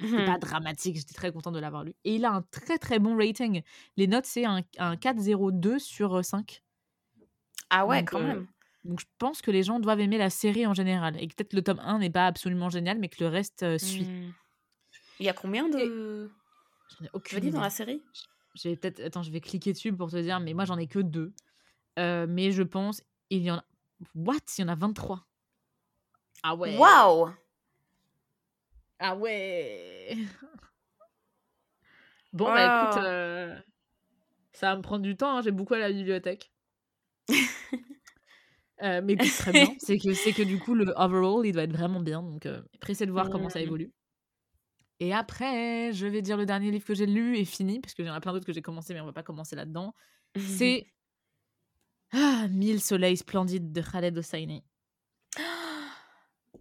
[0.00, 1.94] C'est pas mmh dramatique, j'étais très contente de l'avoir lu.
[2.04, 3.62] Et il a un très très bon rating.
[3.98, 6.62] Les notes, c'est un, un 4,02 sur 5.
[7.74, 8.46] Ah ouais, quand même.
[8.84, 11.16] Donc je pense que les gens doivent aimer la série en général.
[11.22, 14.04] Et peut-être le tome 1 n'est pas absolument génial, mais que le reste suit.
[14.04, 14.32] Mmh.
[15.20, 16.30] Il y a combien de.
[16.98, 18.02] J'en ai aucune dans la série?
[18.54, 20.86] Je vais peut-être attends je vais cliquer dessus pour te dire mais moi j'en ai
[20.86, 21.32] que deux
[21.96, 23.64] mais je pense il y en a
[24.14, 24.36] what?
[24.58, 25.24] Il y en a 23
[26.42, 26.76] Ah ouais.
[26.76, 27.30] Waouh
[28.98, 30.18] Ah ouais.
[32.34, 33.58] Bon, bah écoute, euh,
[34.52, 35.36] ça va me prendre du temps.
[35.36, 36.51] hein, J'ai beaucoup à la bibliothèque.
[38.82, 39.68] Euh, mais écoute, très bien.
[39.78, 42.20] C'est que, c'est que du coup, le overall, il doit être vraiment bien.
[42.20, 43.92] Donc, euh, pressé de voir comment ça évolue.
[44.98, 48.04] Et après, je vais dire le dernier livre que j'ai lu et fini, parce que
[48.04, 49.94] j'en ai plein d'autres que j'ai commencé, mais on va pas commencer là-dedans.
[50.36, 50.86] C'est
[52.12, 54.64] ah, Mille soleils splendides de Khaled Hosseini.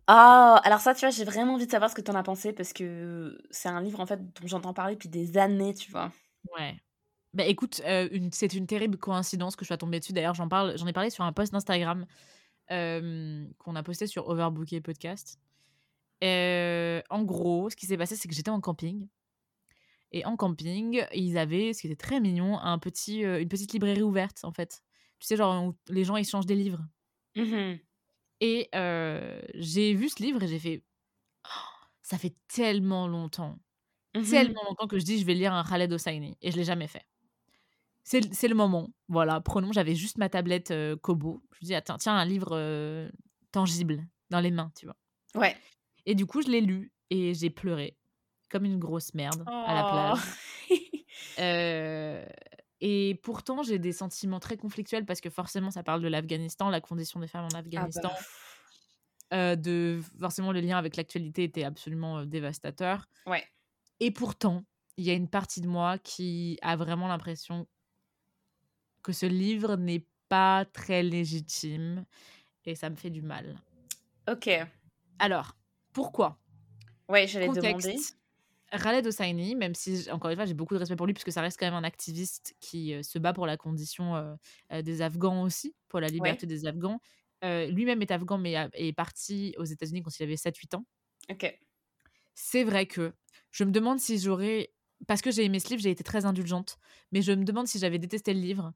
[0.07, 2.51] Ah, alors ça, tu vois, j'ai vraiment envie de savoir ce que t'en as pensé
[2.51, 6.11] parce que c'est un livre en fait dont j'entends parler depuis des années, tu vois.
[6.57, 6.75] Ouais.
[7.33, 10.11] Bah écoute, euh, une- c'est une terrible coïncidence que je sois tombée dessus.
[10.13, 12.05] D'ailleurs, j'en parle, j'en ai parlé sur un post d'Instagram
[12.71, 15.39] euh, qu'on a posté sur Overbooké Podcast.
[16.23, 19.07] Euh, en gros, ce qui s'est passé, c'est que j'étais en camping.
[20.11, 23.71] Et en camping, ils avaient, ce qui était très mignon, un petit, euh, une petite
[23.73, 24.81] librairie ouverte, en fait.
[25.19, 26.85] Tu sais, genre, où les gens échangent des livres.
[27.35, 27.79] Mhm.
[28.41, 30.83] Et euh, j'ai vu ce livre et j'ai fait...
[31.45, 31.49] Oh,
[32.03, 33.59] ça fait tellement longtemps,
[34.15, 34.25] Mhm.
[34.25, 36.37] tellement longtemps que je dis je vais lire un Khaled Hosseini.
[36.41, 37.05] Et je l'ai jamais fait.
[38.03, 38.89] C'est le- moment.
[39.07, 41.41] Voilà, prenons, j'avais juste ma tablette euh, Kobo.
[41.53, 43.09] Je me dis, attends, tiens, un livre euh,
[43.51, 44.97] tangible dans les mains, tu vois.
[45.35, 45.55] Ouais.
[46.05, 47.97] Et du coup, je l'ai lu et j'ai pleuré
[48.49, 49.91] comme une grosse merde à la Oh.
[49.91, 50.19] plage.
[51.39, 52.25] Euh,
[52.79, 56.81] et pourtant, j'ai des sentiments très conflictuels parce que forcément, ça parle de l'Afghanistan, la
[56.81, 58.09] condition des femmes en Ah Afghanistan.
[58.09, 59.37] bah.
[59.37, 63.07] Euh, de forcément, le lien avec l'actualité était absolument dévastateur.
[63.27, 63.43] Ouais.
[63.99, 64.63] Et pourtant,
[64.97, 67.67] il y a une partie de moi qui a vraiment l'impression
[69.03, 72.05] que ce livre n'est pas très légitime
[72.65, 73.61] et ça me fait du mal.
[74.29, 74.49] Ok.
[75.19, 75.57] Alors,
[75.93, 76.39] pourquoi?
[77.09, 77.95] Ouais, j'allais demander.
[78.71, 81.41] Khaled Hosseini, même si, encore une fois, j'ai beaucoup de respect pour lui, puisque ça
[81.41, 84.35] reste quand même un activiste qui euh, se bat pour la condition euh,
[84.71, 86.99] euh, des Afghans aussi, pour la liberté des Afghans.
[87.43, 90.85] Lui-même est afghan, mais a- est parti aux États-Unis quand il avait 7-8 ans.
[91.29, 91.59] Ok.
[92.33, 93.13] C'est vrai que
[93.51, 94.73] je me demande si j'aurais.
[95.07, 96.77] Parce que j'ai aimé ce livre, j'ai été très indulgente,
[97.11, 98.73] mais je me demande si j'avais détesté le livre,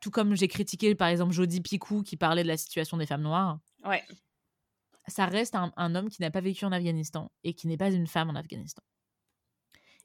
[0.00, 3.22] tout comme j'ai critiqué par exemple Jody Picou qui parlait de la situation des femmes
[3.22, 3.58] noires.
[3.84, 4.02] Ouais.
[5.08, 7.90] ça reste un, un homme qui n'a pas vécu en Afghanistan et qui n'est pas
[7.90, 8.82] une femme en Afghanistan.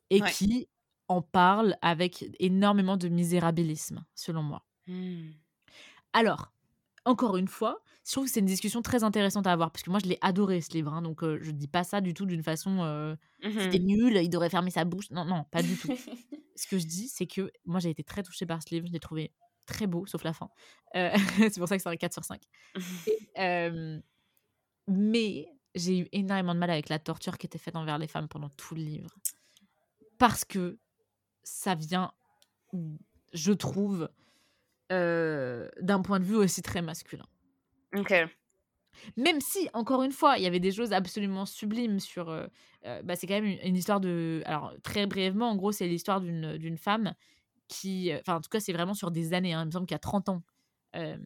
[0.10, 0.32] Et Ouais.
[0.32, 0.68] qui
[1.08, 4.66] en parle avec énormément de misérabilisme, selon moi.
[4.88, 5.32] Hmm.
[6.14, 6.52] Alors,
[7.06, 9.90] encore une fois, je trouve que c'est une discussion très intéressante à avoir, parce que
[9.90, 10.94] moi, je l'ai adoré, ce livre.
[10.94, 12.80] hein, donc, euh, je ne dis pas ça du tout d'une façon...
[12.84, 13.86] euh, C'était Mhm.
[13.88, 15.10] nul, il devrait fermer sa bouche.
[15.12, 15.88] Non, non, pas du tout.
[16.56, 18.88] ce que je dis, c'est que moi, j'ai été très touchée par ce livre.
[18.88, 19.32] Je l'ai trouvé
[19.72, 20.50] très beau, sauf la fin.
[20.96, 22.42] Euh, c'est pour ça que c'est un 4 sur 5.
[23.08, 24.00] Et, euh,
[24.88, 28.28] mais j'ai eu énormément de mal avec la torture qui était faite envers les femmes
[28.28, 29.10] pendant tout le livre.
[30.18, 30.78] Parce que
[31.44, 32.12] ça vient,
[33.34, 34.10] je trouve,
[34.92, 37.26] euh, d'un point de vue aussi très masculin.
[37.96, 38.14] ok.
[39.16, 42.30] Même si, encore une fois, il y avait des choses absolument sublimes sur...
[42.30, 42.46] euh,
[43.04, 44.44] bah, c'est quand même une, une histoire de...
[44.46, 47.16] Alors, très brièvement, en gros, c'est l'histoire d'une d'une femme
[47.72, 48.12] qui...
[48.12, 49.54] euh, Enfin, en tout cas, c'est vraiment sur des années.
[49.54, 50.44] hein, il me semble qu'il y a 30 ans.
[50.96, 51.18] euh,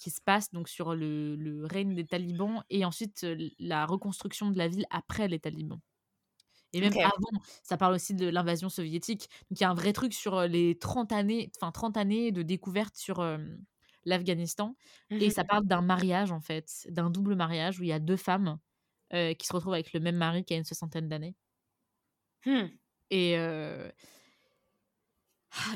[0.00, 3.26] qui se passe donc sur le, le règne des talibans et ensuite
[3.58, 5.80] la reconstruction de la ville après les talibans.
[6.72, 9.28] Et même avant, ça parle aussi de l'invasion soviétique.
[9.50, 12.42] Donc il y a un vrai truc sur les 30 années, enfin 30 années de
[12.42, 13.38] découverte sur euh,
[14.04, 14.76] l'Afghanistan.
[15.18, 15.32] Et Mhm.
[15.32, 18.58] ça parle d'un mariage, en fait, d'un double mariage où il y a deux femmes
[19.14, 21.36] euh, qui se retrouvent avec le même mari qui a une soixantaine d'années.
[22.44, 22.78] Hmm.
[23.10, 23.90] Et euh,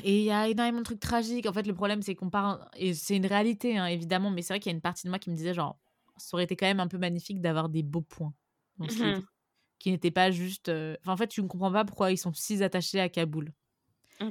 [0.03, 1.45] et il y a énormément de trucs tragiques.
[1.47, 2.69] En fait, le problème, c'est qu'on part.
[2.75, 5.09] Et c'est une réalité, hein, évidemment, mais c'est vrai qu'il y a une partie de
[5.09, 5.79] moi qui me disait, genre,
[6.17, 8.33] ça aurait été quand même un peu magnifique d'avoir des beaux points
[8.77, 9.05] dans ce Mhm.
[9.05, 9.31] livre.
[9.79, 10.69] Qui n'étaient pas juste.
[10.69, 13.53] euh, Enfin, en fait, tu ne comprends pas pourquoi ils sont si attachés à Kaboul.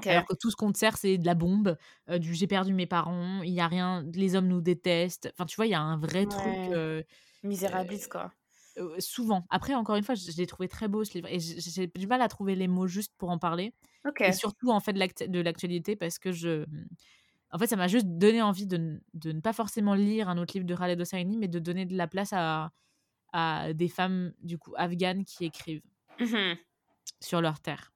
[0.09, 1.77] Alors que tout ce qu'on te sert, c'est de la bombe,
[2.11, 5.31] euh, du j'ai perdu mes parents, il y a rien, les hommes nous détestent.
[5.35, 6.69] Enfin, tu vois, il y a un vrai truc.
[6.75, 7.03] Euh,
[7.43, 8.33] Misérabilis, quoi.
[8.81, 9.47] Euh, souvent.
[9.51, 12.07] Après, encore une fois, je, je l'ai trouvé très beau ce livre et j'ai du
[12.07, 13.75] mal à trouver les mots justes pour en parler.
[14.25, 16.65] Et surtout, en fait, de l'actu- de l'actualité parce que je.
[17.53, 20.55] En fait, ça m'a juste donné envie de, de ne pas forcément lire un autre
[20.55, 22.73] livre de Khaled Hosseini, mais de donner de la place à,
[23.33, 25.83] à des femmes, du coup, afghanes qui écrivent
[26.21, 26.59] Mhm.
[27.21, 27.93] sur leur terre.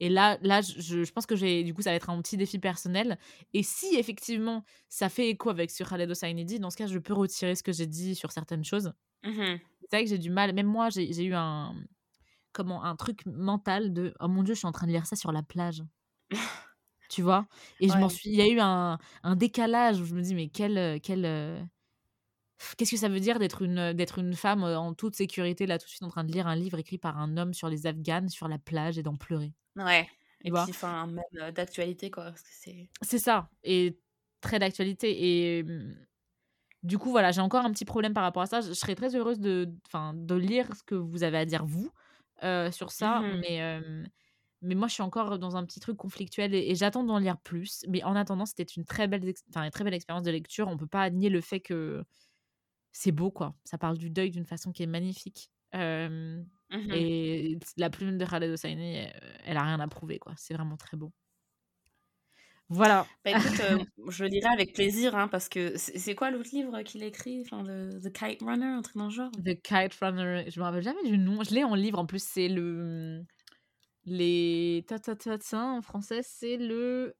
[0.00, 2.36] Et là, là je, je pense que j'ai, du coup, ça va être un petit
[2.36, 3.18] défi personnel.
[3.54, 6.98] Et si effectivement ça fait écho avec ce Khaled Hosseini dit, dans ce cas, je
[6.98, 8.92] peux retirer ce que j'ai dit sur certaines choses.
[9.24, 9.60] Mhm.
[9.82, 10.52] C'est vrai que j'ai du mal.
[10.54, 11.74] Même moi, j'ai eu un
[12.52, 15.16] comment un truc mental de oh mon dieu, je suis en train de lire ça
[15.16, 15.82] sur la plage.
[17.08, 17.46] tu vois?
[17.80, 18.30] Et je m'en suis.
[18.30, 21.24] Il y a eu un, un décalage où je me dis mais quel euh, quel
[21.24, 21.62] euh,
[22.76, 25.78] Qu'est-ce que ça veut dire d'être une, d'être une femme euh, en toute sécurité, là,
[25.78, 27.86] tout de suite, en train de lire un livre écrit par un homme sur les
[27.86, 29.52] Afghanes, sur la plage, et d'en pleurer?
[29.76, 30.08] Ouais.
[30.44, 32.32] Et puis, enfin, même d'actualité, quoi.
[32.44, 32.88] C'est.
[33.02, 33.98] Ça, et
[34.40, 35.58] très d'actualité.
[35.58, 35.94] Et, hum,
[36.82, 38.60] du coup, voilà, j'ai encore un petit problème par rapport à ça.
[38.60, 39.70] Je, serais très heureuse de,
[40.14, 41.90] de lire ce que vous avez à dire, vous,
[42.70, 43.20] sur ça.
[43.20, 43.80] Mmh mais,
[44.64, 47.84] mais moi, je suis encore dans un petit truc conflictuel et, j'attends d'en lire plus.
[47.88, 50.68] Mais en attendant, c'était une très belle, une très belle expérience de lecture.
[50.68, 52.04] On peut pas nier le fait que
[52.92, 53.54] c'est beau, quoi.
[53.64, 55.50] Ça parle du deuil d'une façon qui est magnifique.
[55.74, 56.44] Mmh
[56.94, 59.12] et la plume de Khaled Hosseini, elle,
[59.44, 60.32] elle a rien à prouver, quoi.
[60.38, 61.12] C'est vraiment très beau.
[62.74, 63.06] Voilà.
[63.22, 66.80] Bah écoute, euh, je le lirai avec plaisir, hein, parce que c'est quoi l'autre livre
[66.82, 67.42] qu'il a écrit?
[67.42, 69.30] Enfin, The, Kite Runner, un truc dans le genre?
[69.32, 71.42] The Kite Runner, je me rappelle jamais du nom.
[71.42, 73.22] Je l'ai en livre, en plus, c'est le.
[74.06, 74.86] Les.
[74.88, 77.14] Ta, ta, ta, ta en français, c'est le.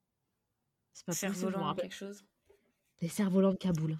[0.91, 2.25] C'est pas Cerf-volant, quelque chose?
[3.01, 3.99] Les cerfs-volants de Kaboul.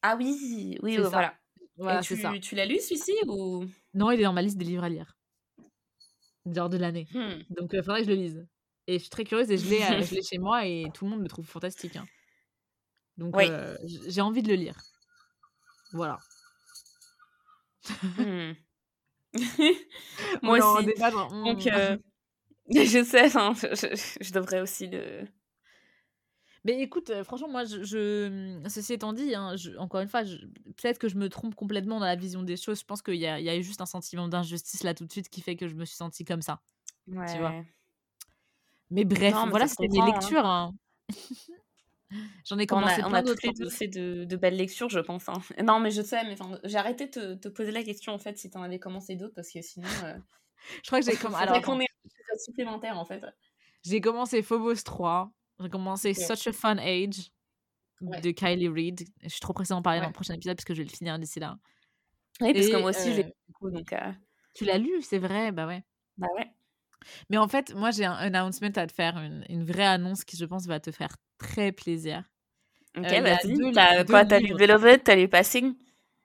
[0.00, 1.34] Ah oui, oui, voilà.
[1.76, 2.00] voilà.
[2.00, 2.32] Et tu, ça.
[2.40, 3.66] tu l'as lu celui-ci ou?
[3.92, 5.14] Non, il est dans ma liste des livres à lire.
[6.46, 7.06] Genre de l'année.
[7.12, 7.42] Hmm.
[7.50, 8.46] Donc il faudrait que je le lise.
[8.88, 11.20] Et je suis très curieuse et je l'ai, euh, chez moi et tout le monde
[11.20, 11.96] le trouve fantastique.
[11.96, 12.06] Hein.
[13.18, 14.80] Donc euh, j'ai envie de le lire.
[15.92, 16.18] Voilà.
[18.16, 18.52] Hmm.
[20.42, 20.86] moi aussi.
[20.86, 21.68] Donc, hmm.
[21.70, 21.98] euh,
[22.74, 25.26] je sais, je, devrais aussi le.
[26.64, 31.16] Mais écoute, franchement, moi, je, ceci étant dit, hein, encore une fois, peut-être que je
[31.16, 32.80] me trompe complètement dans la vision des choses.
[32.80, 35.12] Je pense qu'il y a, y a eu juste un sentiment d'injustice là tout de
[35.12, 36.62] suite qui fait que je me suis sentie comme ça.
[37.06, 37.30] Ouais.
[37.30, 37.64] Tu vois?
[38.90, 40.06] Mais bref, voilà, c'était mes hein.
[40.06, 40.46] lectures.
[40.46, 40.74] Hein.
[42.44, 43.36] J'en ai commencé on a, on a
[43.70, 45.28] fait de, de, belles lectures, je pense.
[45.28, 45.34] Hein.
[45.62, 48.48] Non, mais je sais, mais j'ai arrêté de te, poser la question en fait si
[48.48, 49.88] t'en avais commencé d'autres parce que sinon.
[50.04, 50.16] Euh,
[50.82, 51.42] je crois que j'ai commencé.
[51.42, 51.86] Alors, qu'on est
[52.38, 53.22] supplémentaire en fait.
[53.84, 55.30] J'ai commencé Phobos 3.
[55.60, 57.30] J'ai commencé Such a Fun Age
[58.00, 59.08] de Kylie Reid.
[59.22, 60.94] Je suis trop pressée d'en parler dans le prochain épisode parce que je vais le
[60.94, 61.58] finir d'ici là.
[62.40, 63.92] Oui, parce que moi aussi, je l'ai euh, donc.
[63.92, 64.12] Euh,
[64.54, 65.82] tu l'as lu, c'est vrai, bah ouais.
[66.16, 66.48] Bah ouais.
[67.30, 69.18] Mais en fait, moi, j'ai un announcement à te faire,
[69.48, 72.24] une, vraie annonce qui, je pense, va te faire très plaisir.
[72.96, 73.72] Ok, euh, vas-y.
[73.72, 74.24] T'as quoi?
[74.24, 75.74] T'as lu Beloved T'as lu Passing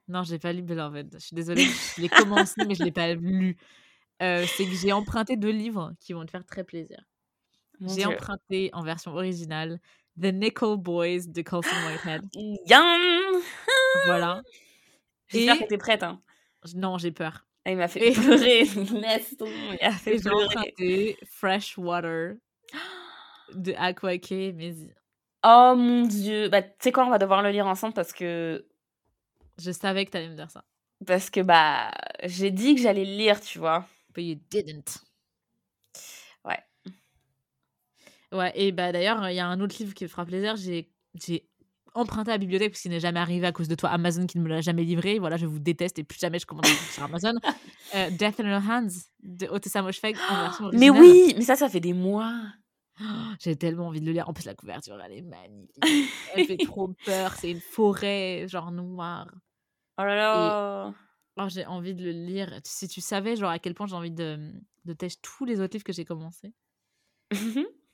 [0.08, 1.10] Non, j'ai pas lu Beloved.
[1.14, 1.66] Je suis désolée,
[1.96, 3.56] je l'ai commencé, mais je l'ai pas lu.
[4.22, 7.00] Euh, c'est que j'ai emprunté deux livres qui vont te faire très plaisir.
[7.80, 9.80] J'ai emprunté en version originale
[10.20, 12.22] The Nickel Boys de Colson Whitehead.
[12.34, 13.42] Yum
[14.06, 14.42] Voilà.
[15.28, 16.02] J'espère que t'es prête.
[16.02, 16.20] Hein.
[16.74, 17.44] Non, j'ai peur.
[17.66, 18.64] Il m'a fait pleurer.
[18.64, 19.78] Laisse tomber.
[19.80, 21.16] Il a fait pleurer.
[21.30, 22.34] Fresh Water
[23.54, 24.74] de Aquake mais
[25.44, 26.48] Oh mon dieu.
[26.48, 28.66] Bah, tu sais quoi, on va devoir le lire ensemble parce que.
[29.58, 30.64] Je savais que t'allais me dire ça.
[31.06, 31.92] Parce que, bah,
[32.24, 33.86] j'ai dit que j'allais le lire, tu vois.
[34.14, 34.98] But you didn't.
[36.44, 36.58] Ouais.
[38.32, 40.56] Ouais, et bah d'ailleurs, il y a un autre livre qui me fera plaisir.
[40.56, 40.90] J'ai
[41.94, 44.38] emprunté à la bibliothèque parce qu'il n'est jamais arrivé à cause de toi, Amazon qui
[44.38, 45.18] ne me l'a jamais livré.
[45.18, 47.34] Voilà, je vous déteste et plus jamais je commande sur Amazon.
[47.94, 48.88] Euh, Death in Your Hands
[49.22, 50.90] de Otessa Moshfegh en version originale.
[50.92, 52.34] Mais oui, mais ça, ça fait des mois.
[53.40, 54.28] J'ai tellement envie de le lire.
[54.28, 55.76] En plus, la couverture, elle est magnifique.
[56.34, 57.34] Elle fait trop peur.
[57.34, 59.28] C'est une forêt, genre noire.
[59.98, 60.94] Oh là là.
[61.36, 62.60] Oh, j'ai envie de le lire.
[62.64, 64.52] Si tu savais, genre, à quel point j'ai envie de,
[64.84, 66.52] de tester tous les autres livres que j'ai commencé.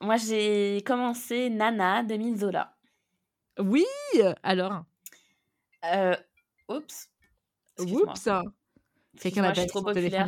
[0.00, 2.76] Moi, j'ai commencé Nana d'Emile Zola.
[3.58, 3.86] Oui
[4.42, 4.84] Alors?
[5.84, 6.16] Euh,
[6.68, 7.08] Oups.
[7.78, 8.28] Oups
[9.20, 10.26] Quelqu'un m'a trop populaire.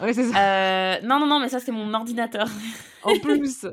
[0.00, 0.38] Ouais, c'est ça.
[0.38, 2.46] Euh, non, non, non, mais ça, c'est mon ordinateur.
[3.02, 3.66] En plus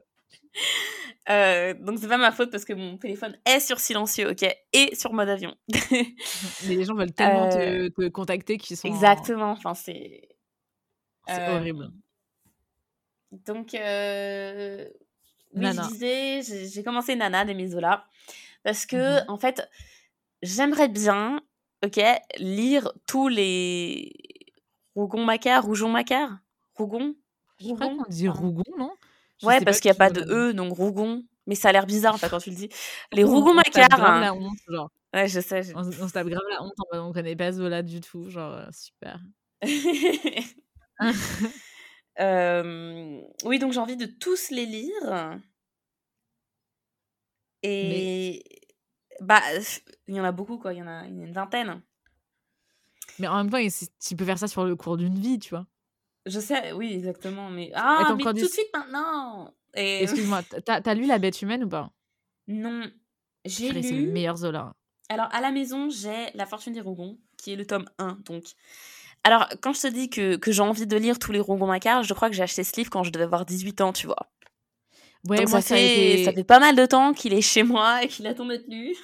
[1.30, 4.96] euh, donc c'est pas ma faute parce que mon téléphone est sur silencieux, ok, et
[4.96, 5.54] sur mode avion.
[6.68, 8.88] les gens veulent tellement te, te, contacter qu'ils sont.
[8.88, 10.30] Exactement, enfin c'est.
[11.28, 11.92] C'est horrible.
[13.32, 13.74] Donc
[15.56, 18.06] oui, je disais, j'ai commencé Nana de Zola
[18.64, 19.68] parce que, mmh en fait,
[20.42, 21.42] j'aimerais bien,
[21.84, 22.00] ok,
[22.38, 24.12] lire tous les
[24.96, 26.38] Rougon-Macquart, Rougon-Macquart
[26.76, 27.16] Rougon?
[27.60, 28.92] Je crois qu'on dit Rougon, non?
[29.44, 31.24] Ouais, parce qu'il n'y a pas de E, donc Rougon.
[31.48, 32.70] Mais ça a l'air bizarre, en fait, quand tu le dis.
[33.14, 34.00] Les Rougon-Macquart.
[34.00, 34.90] On la honte, genre?
[35.14, 35.74] Ouais, je sais.
[35.76, 38.60] On, on se tape grave la honte, on connaît pas Zola du tout, genre,
[42.20, 45.40] euh, oui, donc j'ai envie de tous les lire.
[47.64, 48.44] Et
[49.22, 49.42] bah,
[50.08, 50.74] il y en a beaucoup, quoi.
[50.74, 51.82] Il y en a, une vingtaine.
[53.20, 53.58] Mais en même temps,
[54.06, 55.66] tu peux faire ça sur le cours d'une vie, tu vois.
[56.26, 57.50] Je sais, oui, exactement.
[57.50, 59.54] Mais ah, mais tout de suite maintenant.
[59.76, 60.04] Et...
[60.04, 61.92] Excuse-moi, t'as as lu La Bête humaine ou pas?
[62.48, 62.90] Non,
[63.46, 63.84] j'ai lu.
[63.84, 64.74] C'est le meilleur Zola.
[65.10, 68.44] Alors à la maison, j'ai La Fortune des Rougons, qui est le tome 1, donc
[69.26, 72.04] alors, quand je te dis que, que j'ai envie de lire tous les Rougon Macquart,
[72.04, 74.30] je crois que j'ai acheté ce livre quand je devais avoir 18 ans, tu vois.
[75.28, 78.08] Ouais, moi, ça, fait, ça, fait pas mal de temps qu'il est chez moi et
[78.08, 78.96] qu'il attend d'être lu.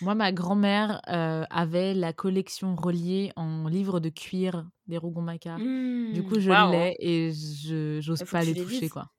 [0.00, 5.58] moi, ma grand-mère euh, avait la collection reliée en livres de cuir des Rougon Macquart.
[5.58, 9.10] du mmh, coup, je l'ai et je j'ose pas les toucher, quoi.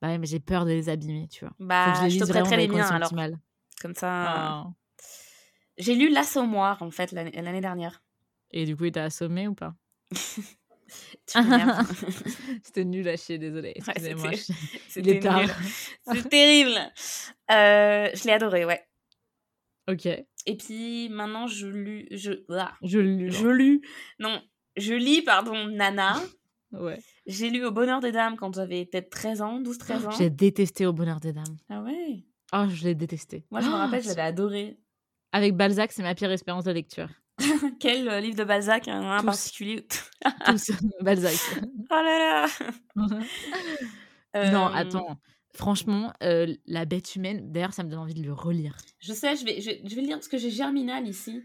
[0.00, 1.52] Bah ouais, mais j'ai peur de les abîmer, tu vois.
[1.58, 3.12] Bah, je, te prêterai les miens alors.
[3.82, 4.08] Comme ça.
[4.10, 4.64] Ah.
[5.76, 8.00] J'ai lu L'Assommoir, en fait, l'année dernière.
[8.56, 9.74] Et du coup, il t'a assommé ou pas?
[12.62, 13.74] C'était nul à chier, désolé.
[13.76, 14.30] Excusez-moi.
[14.88, 15.42] C'était tard.
[16.10, 16.78] C'est terrible.
[17.50, 18.82] Euh, je l'ai adoré, ouais.
[19.90, 20.06] Ok.
[20.06, 22.08] Et puis maintenant, je lu.
[22.10, 23.30] Je, ah, je lu.
[23.30, 23.82] Je lu.
[24.20, 24.40] Non,
[24.78, 26.16] je lis, pardon, Nana.
[26.72, 26.98] Ouais.
[27.26, 30.10] J'ai lu Au Bonheur des Dames quand j'avais peut-être 13 ans, 12-13 ans.
[30.12, 31.58] J'ai détesté Au Bonheur des Dames.
[31.68, 32.24] Ah ouais?
[32.54, 33.44] Oh, je l'ai détesté.
[33.50, 34.78] Moi, je me rappelle, je l'avais adoré.
[35.32, 37.10] Avec Balzac, c'est ma pire expérience de lecture.
[37.80, 39.86] Quel euh, livre de Balzac Un particulier?
[40.46, 40.70] Tous,
[41.00, 41.34] Balzac.
[41.90, 42.48] Oh là
[44.34, 45.20] là Non, attends.
[45.54, 48.76] Franchement, euh, La bête humaine, d'ailleurs, ça me donne envie de le relire.
[48.98, 51.42] Je sais, je vais, je, vais le lire parce que j'ai Germinal ici.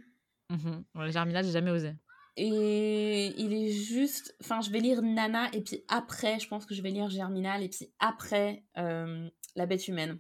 [0.49, 1.93] Mmh Germinal, j'ai jamais osé.
[2.37, 4.35] Et il est juste.
[4.41, 7.63] Enfin, je vais lire Nana et puis après, je pense que je vais lire Germinal
[7.63, 10.19] et puis après, euh, La bête humaine.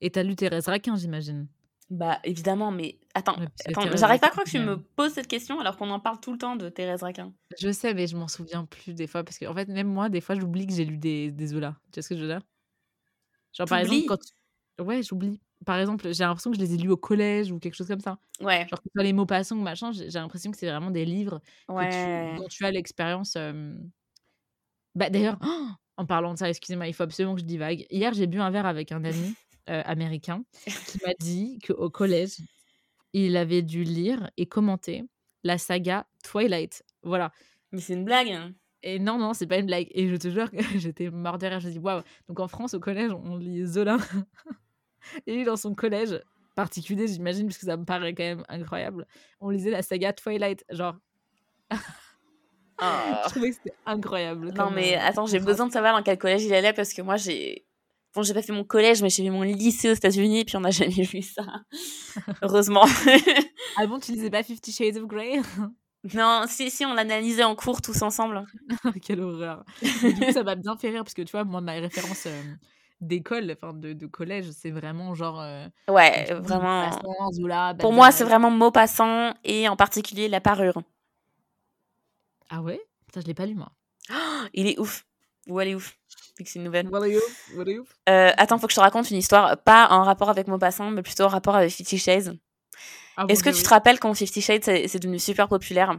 [0.00, 1.48] Et t'as lu Thérèse Raquin, j'imagine
[1.92, 3.36] bah évidemment, mais attends,
[3.94, 6.32] j'arrive pas à croire que tu me poses cette question alors qu'on en parle tout
[6.32, 7.34] le temps de Thérèse Raquin.
[7.58, 10.08] Je sais, mais je m'en souviens plus des fois parce que en fait même moi
[10.08, 11.76] des fois j'oublie que j'ai lu des des Zola.
[11.92, 12.40] Tu vois ce que je veux dire?
[13.52, 15.38] Genre par exemple quand ouais j'oublie.
[15.66, 18.00] Par exemple j'ai l'impression que je les ai lus au collège ou quelque chose comme
[18.00, 18.18] ça.
[18.40, 18.66] Ouais.
[18.70, 22.36] Genre que les mots passants ou machin, j'ai l'impression que c'est vraiment des livres ouais.
[22.38, 23.36] dont tu as l'expérience.
[24.94, 25.38] Bah d'ailleurs.
[25.98, 27.86] en parlant de ça, excusez-moi, il faut absolument que je divague.
[27.90, 29.34] Hier, j'ai bu un verre avec un ami
[29.70, 30.44] euh, américain
[30.86, 32.36] qui m'a dit qu'au collège,
[33.12, 35.04] il avait dû lire et commenter
[35.44, 36.82] la saga Twilight.
[37.02, 37.32] Voilà.
[37.72, 38.28] Mais c'est une blague.
[38.28, 38.54] Hein.
[38.82, 39.88] Et non, non, c'est pas une blague.
[39.92, 41.60] Et je te jure que j'étais mort de rire.
[41.60, 42.02] Je me dis, waouh.
[42.28, 43.98] Donc en France, au collège, on lit Zola.
[45.26, 46.20] et lui, dans son collège
[46.54, 49.06] particulier, j'imagine, parce que ça me paraît quand même incroyable,
[49.40, 50.64] on lisait la saga Twilight.
[50.70, 50.96] Genre.
[52.80, 54.52] Je trouvais que c'était incroyable.
[54.54, 57.02] Non, mais euh, attends, j'ai besoin de savoir dans quel collège il allait parce que
[57.02, 57.64] moi, j'ai
[58.14, 60.60] Bon, j'ai pas fait mon collège, mais j'ai fait mon lycée aux États-Unis, puis on
[60.60, 61.44] n'a jamais vu ça.
[62.42, 62.84] Heureusement.
[63.76, 65.40] ah bon, tu lisais pas Fifty Shades of Grey?
[66.14, 68.44] Non, si, si, on l'analysait en cours tous ensemble.
[69.02, 69.64] Quelle horreur.
[69.80, 72.42] du coup, ça m'a bien fait rire, parce que tu vois, moi, ma référence euh,
[73.00, 75.40] d'école, enfin de, de, collège, c'est vraiment genre.
[75.40, 76.90] Euh, ouais, vraiment.
[77.78, 80.82] Pour moi, c'est vraiment Maupassant, et en particulier La Parure.
[82.50, 82.80] Ah ouais?
[83.14, 83.70] Ça, je l'ai pas lu, moi.
[84.54, 85.06] il est ouf.
[85.48, 85.96] Ou elle est ouf
[86.54, 86.88] une nouvelle.
[86.88, 87.00] What
[88.08, 91.02] euh, attends, faut que je te raconte une histoire, pas en rapport avec Maupassant, mais
[91.02, 92.36] plutôt en rapport avec Fifty Shades.
[93.16, 95.98] Ah, Est-ce que tu te rappelles quand Fifty Shades c'est devenu super populaire?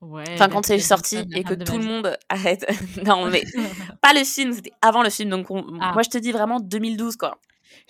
[0.00, 0.24] Ouais.
[0.34, 2.66] Enfin, quand c'est sorti et que tout le monde arrête.
[3.04, 3.42] non, mais
[4.00, 5.30] pas le film, c'était avant le film.
[5.30, 5.92] Donc, ah.
[5.92, 7.40] moi, je te dis vraiment 2012, quoi.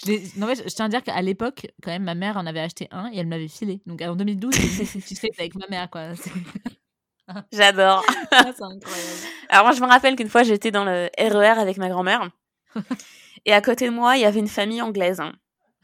[0.04, 2.60] Je, non, mais je, tiens à dire qu'à l'époque, quand même, ma mère en avait
[2.60, 3.80] acheté un et elle m'avait filé.
[3.86, 6.12] Donc, en 2012, tu sais, avec ma mère, quoi.
[7.52, 8.04] J'adore.
[8.30, 9.27] Ah, c'est incroyable.
[9.49, 12.30] Alors moi, je me rappelle qu'une fois, j'étais dans le RER avec ma grand-mère.
[13.46, 15.22] et à côté de moi, il y avait une famille anglaise.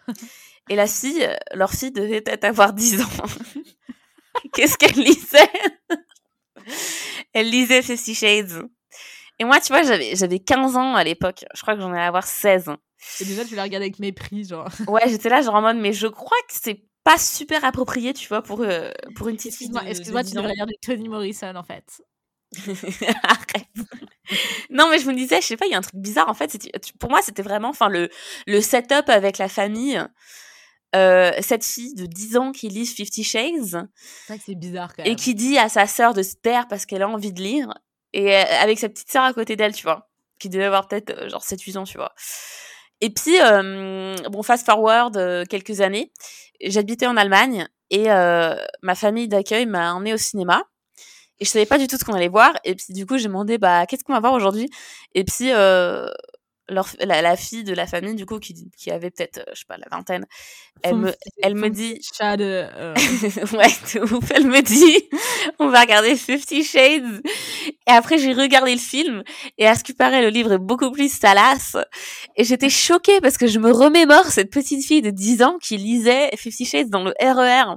[0.71, 3.27] Et la fille, leur fille devait peut-être avoir 10 ans.
[4.55, 5.51] Qu'est-ce qu'elle lisait?
[7.35, 8.63] Elle lisait Fifty Shades.
[9.39, 11.45] Et moi, tu vois, j'avais, j'avais 15 ans à l'époque.
[11.55, 12.71] Je crois que j'en allais avoir 16.
[13.21, 14.69] Et déjà, tu la regardais avec mépris, genre.
[14.89, 18.29] Ouais, j'étais là, genre en mode, mais je crois que c'est pas super approprié, tu
[18.29, 19.71] vois, pour, euh, pour une petite fille.
[19.87, 21.85] Excuse-moi, tu devrais regarder Tony Morrison, en fait.
[23.23, 23.69] Arrête.
[24.71, 26.29] non, mais je me disais, je sais pas, il y a un truc bizarre.
[26.29, 26.57] En fait,
[26.99, 28.09] pour moi, c'était vraiment enfin le,
[28.47, 30.03] le setup avec la famille.
[30.95, 33.89] Euh, cette fille de 10 ans qui lit Fifty Shades.
[34.29, 35.13] C'est c'est bizarre quand même.
[35.13, 37.75] Et qui dit à sa sœur de se taire parce qu'elle a envie de lire.
[38.13, 40.09] Et euh, avec sa petite sœur à côté d'elle, tu vois.
[40.39, 42.15] Qui devait avoir peut-être genre 7-8 ans, tu vois.
[43.01, 43.37] Et puis,
[44.31, 46.13] bon, fast forward quelques années,
[46.63, 50.65] j'habitais en Allemagne et ma famille d'accueil m'a emmené au cinéma.
[51.41, 52.53] Et je savais pas du tout ce qu'on allait voir.
[52.65, 54.71] Et puis, du coup, j'ai demandé, bah, qu'est-ce qu'on va voir aujourd'hui?
[55.15, 55.51] Et puis,
[56.69, 59.67] leur, la, fille de la famille, du coup, qui, qui avait peut-être, euh, je sais
[59.67, 60.27] pas, la vingtaine,
[60.83, 62.01] elle me, elle me dit.
[62.17, 62.45] Chat de.
[62.45, 62.95] Euh.
[63.53, 64.31] ouais, ouf.
[64.35, 65.09] Elle me dit,
[65.59, 67.23] on va regarder Fifty Shades.
[67.87, 69.23] Et après, j'ai regardé le film.
[69.59, 71.77] Et à ce qui paraît, le livre est beaucoup plus salace.
[72.37, 75.77] Et j'étais choquée parce que je me remémore cette petite fille de 10 ans qui
[75.77, 77.77] lisait Fifty Shades dans le RER.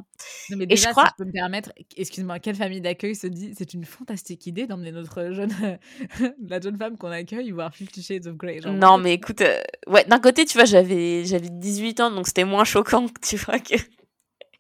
[0.49, 1.05] Non, mais déjà, et je crois...
[1.05, 4.65] si je peux me permettre, excuse-moi, quelle famille d'accueil se dit, c'est une fantastique idée
[4.65, 5.51] d'emmener notre jeune,
[6.47, 8.59] la jeune femme qu'on accueille voir Fifty Shades of Grey.
[8.77, 12.43] Non, mais écoute, euh, ouais, d'un côté, tu vois, j'avais, j'avais 18 ans, donc c'était
[12.43, 13.75] moins choquant, tu vois, que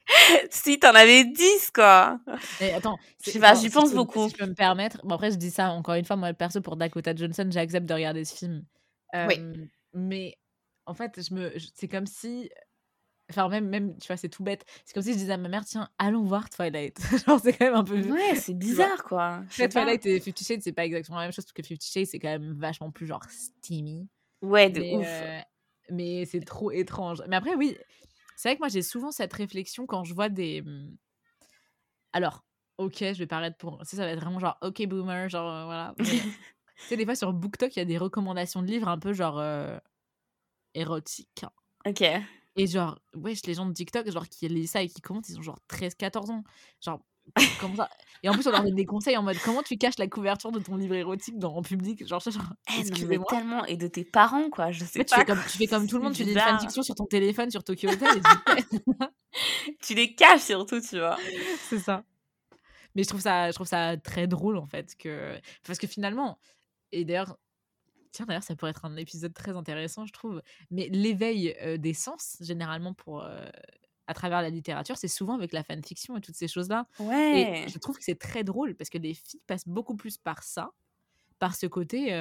[0.49, 2.19] si t'en avais 10, quoi.
[2.59, 4.27] Mais attends, je sais pas, j'y pense beaucoup.
[4.29, 6.61] Si je peux me permettre, bon, après, je dis ça encore une fois, moi, perso,
[6.61, 8.63] pour Dakota Johnson, j'accepte de regarder ce film.
[9.13, 9.69] oui.
[9.93, 10.37] Mais
[10.85, 12.49] en fait, je me, c'est comme si
[13.29, 14.65] Enfin, même, même, tu vois, c'est tout bête.
[14.85, 16.97] C'est comme si je disais à ma mère, tiens, allons voir Twilight.
[17.27, 17.99] Genre, c'est quand même un peu.
[18.01, 19.41] Ouais, c'est bizarre, quoi.
[19.49, 22.19] Twilight et Fifty Shades, c'est pas exactement la même chose, parce que Fifty Shades, c'est
[22.19, 24.07] quand même vachement plus, genre, steamy.
[24.41, 25.05] Ouais, de mais, ouf.
[25.07, 25.39] Euh,
[25.89, 27.21] mais c'est trop étrange.
[27.27, 27.77] Mais après, oui,
[28.37, 30.61] C'est vrai que moi, j'ai souvent cette réflexion quand je vois des.
[30.61, 30.95] Mmh,
[32.13, 32.45] alors,
[32.77, 33.79] ok, je vais paraître pour.
[33.83, 35.95] Ça, ça va être vraiment genre, ok, boomer, genre, euh, voilà.
[35.99, 36.05] tu
[36.87, 39.37] sais, des fois sur BookTok, il y a des recommandations de livres un peu genre.
[39.39, 39.77] Euh,
[40.77, 41.45] érotiques.
[41.85, 42.03] Ok.
[42.57, 45.37] Et genre, wesh, les gens de TikTok, genre, qui lisent ça et qui commentent, ils
[45.37, 46.43] ont genre 13-14 ans.
[46.81, 46.99] Genre,
[47.59, 47.89] comment ça?
[48.23, 50.51] Et en plus, on leur donne des conseils en mode comment tu caches la couverture
[50.51, 52.05] de ton livre érotique dans, en public?
[52.07, 53.25] Genre, genre eh, excusez-moi.
[53.29, 53.63] tellement.
[53.65, 54.71] Et de tes parents, quoi.
[54.71, 55.05] Je sais pas.
[55.05, 57.05] Tu fais, comme, tu fais comme tout le monde, tu lis une fanfiction sur ton
[57.05, 58.17] téléphone, sur Tokyo Hotel.
[58.17, 59.77] Et tu...
[59.81, 61.17] tu les caches surtout, tu vois.
[61.69, 62.03] C'est ça.
[62.95, 64.95] Mais je trouve ça, je trouve ça très drôle, en fait.
[64.97, 66.39] que Parce que finalement,
[66.91, 67.37] et d'ailleurs,
[68.11, 70.41] Tiens, d'ailleurs, ça pourrait être un épisode très intéressant, je trouve.
[70.71, 76.17] Mais l'éveil des sens, généralement, pour, à travers la littérature, c'est souvent avec la fanfiction
[76.17, 76.87] et toutes ces choses-là.
[76.99, 77.65] Ouais.
[77.65, 80.43] Et je trouve que c'est très drôle parce que les filles passent beaucoup plus par
[80.43, 80.71] ça,
[81.39, 82.11] par ce côté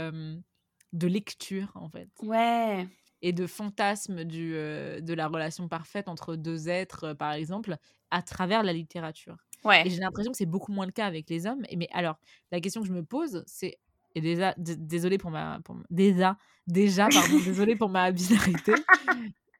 [0.93, 2.09] de lecture, en fait.
[2.23, 2.87] Ouais.
[3.23, 7.77] Et de fantasme du, de la relation parfaite entre deux êtres, par exemple,
[8.11, 9.37] à travers la littérature.
[9.65, 9.87] Ouais.
[9.87, 11.65] Et j'ai l'impression que c'est beaucoup moins le cas avec les hommes.
[11.69, 12.19] Et mais alors,
[12.53, 13.79] la question que je me pose, c'est
[14.17, 15.61] et déjà, désolé pour ma.
[15.61, 18.73] Pour, déjà, déjà, pardon, désolé pour ma binarité.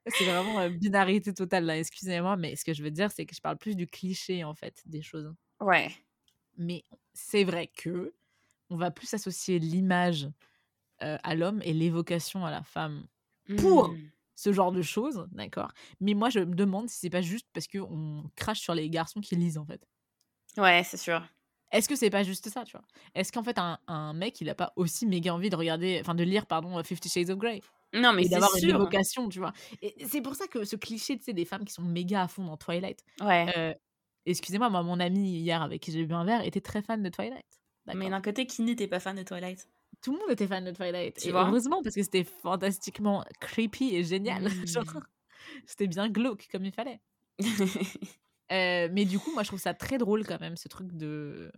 [0.07, 3.35] C'est vraiment une binarité totale là, excusez-moi, mais ce que je veux dire, c'est que
[3.35, 5.31] je parle plus du cliché en fait des choses.
[5.61, 5.91] Ouais.
[6.57, 6.83] Mais
[7.13, 8.15] c'est vrai que
[8.71, 10.27] on va plus associer l'image
[10.99, 13.05] à l'homme et l'évocation à la femme
[13.59, 14.09] pour mmh.
[14.33, 15.71] ce genre de choses, d'accord?
[15.99, 19.21] Mais moi, je me demande si c'est pas juste parce qu'on crache sur les garçons
[19.21, 19.87] qui lisent en fait.
[20.57, 21.21] Ouais, c'est sûr.
[21.71, 22.85] Est-ce que c'est pas juste ça, tu vois?
[23.13, 26.15] Est-ce qu'en fait, un, un, mec, il a pas aussi méga envie de regarder, enfin
[26.15, 27.61] de lire, pardon, Fifty Shades of Grey?
[27.93, 29.53] Non, mais d'avoir une évocation, tu vois?
[29.81, 32.27] Et c'est pour ça que ce cliché, tu sais, des femmes qui sont méga à
[32.27, 33.03] fond dans Twilight.
[33.21, 33.47] Ouais.
[33.57, 33.73] Euh,
[34.25, 37.09] excusez-moi, moi, mon ami hier avec qui j'ai bu un verre était très fan de
[37.09, 37.45] Twilight.
[37.95, 39.67] Mais d'un côté, qui n'était pas fan de Twilight?
[40.01, 41.17] Tout le monde était fan de Twilight.
[41.17, 41.47] Tu vois?
[41.47, 44.49] heureusement, parce que c'était fantastiquement creepy et génial.
[45.47, 45.63] Mmh.
[45.65, 46.99] c'était bien glauque comme il fallait.
[48.51, 51.51] Euh, mais du coup, moi, je trouve ça très drôle quand même, ce truc de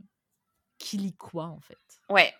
[0.78, 1.78] qui lit quoi, en fait.
[2.10, 2.34] Ouais.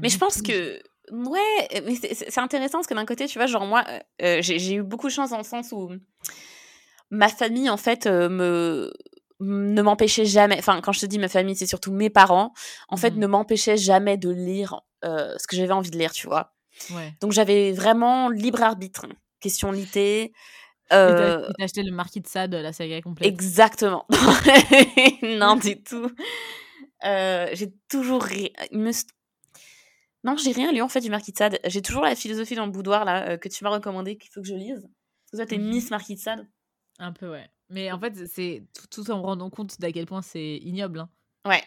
[0.00, 0.80] mais je pense que.
[1.10, 4.74] Ouais, mais c'est intéressant parce que d'un côté, tu vois, genre moi, euh, euh, j'ai
[4.74, 5.90] eu beaucoup de chance dans le sens où
[7.10, 8.92] ma famille, en fait, me
[9.40, 12.52] ne m'empêchait jamais, enfin quand je te dis ma famille, c'est surtout mes parents,
[12.88, 13.18] en fait, mmh.
[13.20, 16.52] ne m'empêchaient jamais de lire ce que j'avais envie de lire, tu vois.
[16.90, 17.14] Ouais.
[17.20, 19.06] Donc j'avais vraiment libre arbitre.
[19.40, 20.32] Question litée,
[20.92, 21.48] euh...
[21.58, 23.28] T'as acheté le Marquis de Sade, la saga complète.
[23.28, 24.06] Exactement.
[25.22, 26.10] non, du tout.
[27.04, 28.52] Euh, j'ai toujours ri...
[28.72, 28.90] me...
[30.24, 31.58] Non, j'ai rien lu en fait du Marquis de Sade.
[31.64, 34.40] J'ai toujours la philosophie dans le boudoir là euh, que tu m'as recommandé qu'il faut
[34.40, 34.88] que je lise.
[35.32, 35.68] Toi, t'es mhm.
[35.68, 36.48] Miss Marquis de Sade.
[36.98, 37.48] Un peu, ouais.
[37.70, 41.00] Mais en fait, c'est tout, en me rendant compte d'à quel point c'est ignoble.
[41.00, 41.10] Hein.
[41.44, 41.62] Ouais.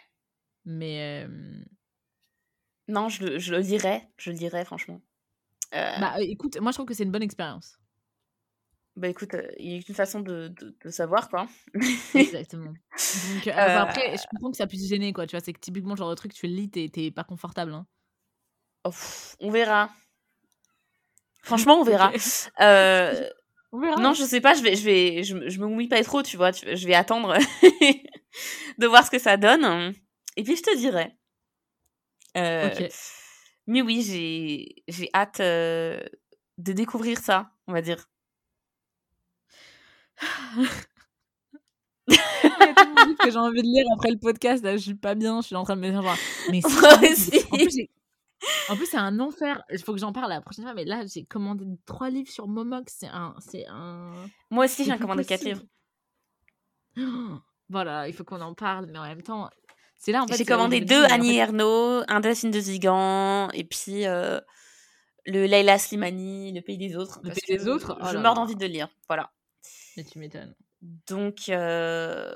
[0.66, 1.26] Mais.
[1.26, 1.64] Euh...
[2.88, 4.02] Non, je, je, le lirai.
[4.18, 5.00] Je le lirai, franchement.
[5.74, 6.00] Euh...
[6.00, 7.78] Bah écoute, moi je trouve que c'est une bonne expérience.
[8.98, 11.48] Bah écoute, il y a une façon de, de, de savoir quoi.
[12.14, 12.74] Exactement.
[12.74, 15.26] Donc euh, bah, après, je comprends que ça puisse gêner quoi.
[15.26, 17.74] Tu vois, c'est que typiquement genre de truc, tu le lis, t'es pas confortable.
[17.74, 17.88] Hein.
[18.84, 18.92] Oh,
[19.40, 19.90] on verra.
[21.44, 22.12] Franchement, on verra.
[22.60, 23.30] euh...
[23.72, 24.02] On verra.
[24.02, 26.36] Non, je sais pas, je vais, je vais, je, je me mouille pas trop, tu
[26.36, 26.52] vois.
[26.52, 27.38] je vais attendre
[28.78, 29.94] de voir ce que ça donne.
[30.36, 31.16] Et puis je te dirai.
[32.36, 32.70] Euh...
[33.68, 38.10] Mais oui, j'ai, j'ai hâte de découvrir ça, on va dire.
[42.08, 44.64] Il y a tellement de que j'ai envie de lire après le podcast.
[44.64, 45.42] Là, je suis pas bien.
[45.42, 46.18] Je suis en train de me dire genre,
[46.50, 46.62] mais
[47.16, 47.90] si,
[48.70, 49.64] en plus, c'est un enfer.
[49.72, 50.74] Il faut que j'en parle la prochaine fois.
[50.74, 52.96] Mais là, j'ai commandé trois livres sur Momox.
[53.00, 54.12] C'est un, c'est un.
[54.50, 55.64] Moi aussi, j'ai commandé quatre livres.
[57.70, 59.50] voilà, il faut qu'on en parle, mais en même temps,
[59.98, 60.38] c'est là en fait.
[60.38, 64.40] J'ai commandé deux Annie Ernaux, un Delphine de Zigan, et puis euh,
[65.26, 67.20] le Leila Slimani, Le Pays des Autres.
[67.24, 67.98] Le Pays des Autres.
[68.12, 68.90] je oh meurs d'envie de lire.
[69.08, 69.32] Voilà.
[69.98, 70.56] Mais tu m'étonnes.
[70.82, 71.50] Donc.
[71.50, 72.36] Euh...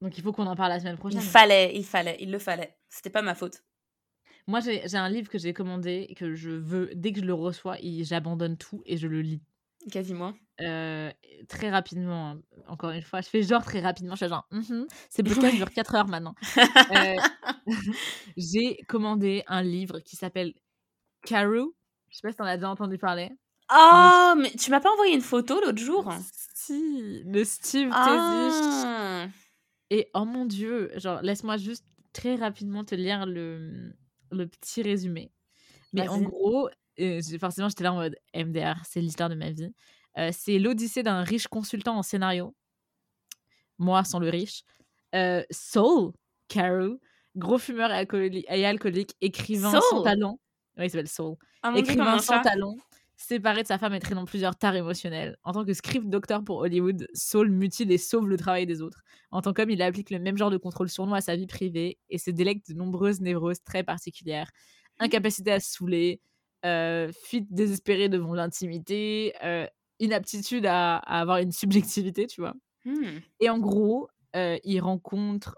[0.00, 1.20] Donc il faut qu'on en parle la semaine prochaine.
[1.20, 2.76] Il fallait, il fallait, il le fallait.
[2.88, 3.62] C'était pas ma faute.
[4.48, 7.78] Moi, j'ai un livre que j'ai commandé que je veux, dès que je le reçois,
[8.02, 9.42] j'abandonne tout et je le lis.
[9.90, 10.34] Quasiment.
[10.60, 11.12] Euh,
[11.48, 12.42] très rapidement, hein.
[12.68, 13.20] encore une fois.
[13.20, 14.14] Je fais genre très rapidement.
[14.14, 16.34] Je fais genre, c'est -hmm, c'est dure 4 heures maintenant.
[16.96, 17.16] euh,
[18.36, 20.54] j'ai commandé un livre qui s'appelle
[21.22, 21.74] Carew.
[22.08, 23.30] Je sais pas si t'en as déjà entendu parler.
[23.72, 26.12] Oh, mais tu m'as pas envoyé une photo l'autre jour?
[26.54, 29.26] Si, le Steve ah.
[29.90, 33.92] Et oh mon dieu, genre laisse-moi juste très rapidement te lire le,
[34.30, 35.32] le petit résumé.
[35.92, 36.68] Mais en gros,
[37.00, 39.72] euh, forcément j'étais là en mode MDR, c'est l'histoire de ma vie.
[40.18, 42.54] Euh, c'est l'odyssée d'un riche consultant en scénario.
[43.78, 44.62] Moi sans le riche.
[45.14, 46.12] Euh, Soul,
[46.48, 46.98] Caro,
[47.36, 50.40] gros fumeur et, alcoolique, écrivain sans talent.
[50.76, 51.36] Oui, il s'appelle Soul.
[51.62, 52.76] Ah, écrivain sans talent
[53.16, 55.38] Séparé de sa femme et traînant plusieurs tares émotionnelles.
[55.42, 59.02] En tant que script docteur pour Hollywood, Saul mutile et sauve le travail des autres.
[59.30, 61.98] En tant qu'homme, il applique le même genre de contrôle sournois à sa vie privée
[62.10, 64.50] et se délecte de nombreuses névroses très particulières.
[64.98, 66.20] Incapacité à se saouler,
[66.66, 69.66] euh, fuite désespérée devant l'intimité, euh,
[69.98, 72.54] inaptitude à, avoir une subjectivité, tu vois.
[72.84, 73.20] Mmh.
[73.40, 75.56] Et en gros, euh, il rencontre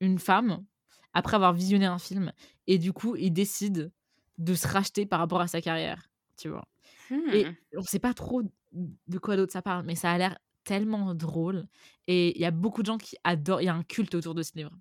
[0.00, 0.64] une femme
[1.12, 2.32] après avoir visionné un film
[2.66, 3.90] et du coup, il décide
[4.38, 6.66] de se racheter par rapport à sa carrière, tu vois?
[7.10, 7.56] Et mmh.
[7.76, 11.66] on sait pas trop de quoi d'autre ça parle, mais ça a l'air tellement drôle.
[12.06, 13.62] Et il y a beaucoup de gens qui adorent.
[13.62, 14.72] Il y a un culte autour de ce livre.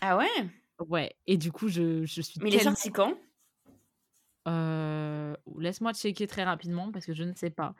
[0.00, 0.50] Ah ouais?
[0.86, 1.14] Ouais.
[1.26, 2.40] Et du coup, je, je suis.
[2.40, 3.14] Mais il est sorti quand?
[4.46, 7.74] Euh, Laisse-moi checker très rapidement parce que je ne sais pas.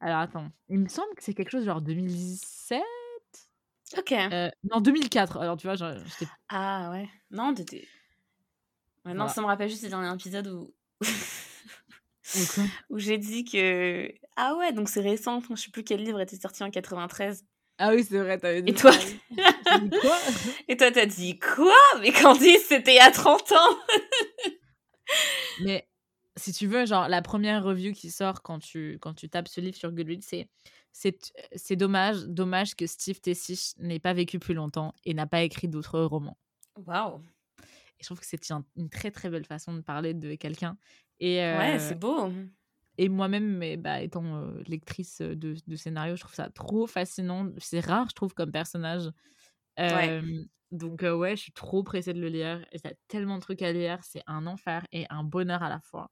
[0.00, 2.82] Alors attends, il me semble que c'est quelque chose genre 2017
[3.98, 4.12] Ok.
[4.12, 5.38] Euh, non, 2004.
[5.38, 6.30] Alors tu vois, j'étais.
[6.48, 7.08] Ah ouais.
[7.30, 7.86] Non, t'étais.
[9.04, 10.74] Non, ça me rappelle juste le dernier épisode où.
[12.90, 14.12] où j'ai dit que.
[14.36, 15.40] Ah ouais, donc c'est récent.
[15.50, 17.44] Je sais plus quel livre était sorti en 93.
[17.78, 18.72] Ah oui, c'est vrai, t'avais dit.
[18.72, 18.92] Et toi
[20.02, 20.18] quoi?
[20.68, 21.72] Et toi, t'as dit quoi?
[22.00, 23.78] Mais Candice, c'était à 30 ans
[25.62, 25.88] Mais
[26.36, 29.62] si tu veux, genre, la première review qui sort quand tu, quand tu tapes ce
[29.62, 30.48] livre sur Goodreads, c'est
[30.92, 35.68] c'est dommage, dommage que Steve Tessich n'ait pas vécu plus longtemps et n'a pas écrit
[35.68, 36.36] d'autres romans.
[36.86, 37.22] Waouh
[38.00, 40.76] je trouve que c'est une très très belle façon de parler de quelqu'un.
[41.18, 42.30] Et ouais, c'est beau.
[42.98, 47.50] Et moi-même, bah, étant lectrice de, de scénario, je trouve ça trop fascinant.
[47.58, 49.10] C'est rare, je trouve, comme personnage.
[50.70, 52.64] Donc ouais, je suis trop pressée de le lire.
[52.72, 55.68] Il y a tellement de trucs à lire, c'est un enfer et un bonheur à
[55.68, 56.10] la fois.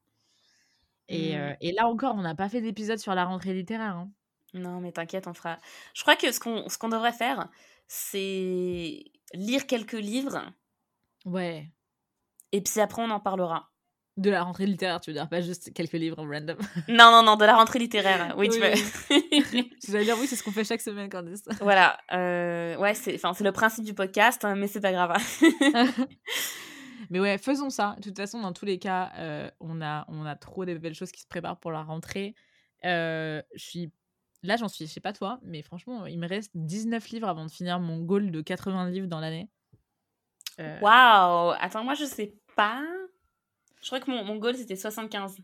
[1.08, 1.56] Et, mmh.
[1.60, 3.96] et là encore, on n'a pas fait d'épisode sur la rentrée littéraire.
[3.96, 4.10] Hein.
[4.54, 5.58] Non, mais t'inquiète, on fera.
[5.94, 7.48] Je crois que ce qu'on ce qu'on devrait faire,
[7.86, 10.42] c'est lire quelques livres.
[11.24, 11.70] Ouais.
[12.52, 13.70] Et puis après, on en parlera.
[14.16, 16.56] De la rentrée littéraire, tu veux dire, pas juste quelques livres random.
[16.88, 18.34] Non, non, non, de la rentrée littéraire.
[18.36, 18.72] Oui, tu veux.
[19.80, 21.44] tu vas dire, oui, c'est ce qu'on fait chaque semaine, Candice.
[21.60, 21.98] Voilà.
[22.12, 25.16] Euh, ouais, c'est le principe du podcast, hein, mais c'est pas grave.
[27.10, 27.94] mais ouais, faisons ça.
[27.98, 30.94] De toute façon, dans tous les cas, euh, on, a, on a trop de belles
[30.96, 32.34] choses qui se préparent pour la rentrée.
[32.84, 33.92] Euh, je suis
[34.44, 37.44] Là, j'en suis, je sais pas toi, mais franchement, il me reste 19 livres avant
[37.44, 39.50] de finir mon goal de 80 livres dans l'année.
[40.60, 42.84] Euh, Waouh Attends, moi, je sais pas.
[43.80, 45.38] Je crois que mon, mon goal, c'était 75.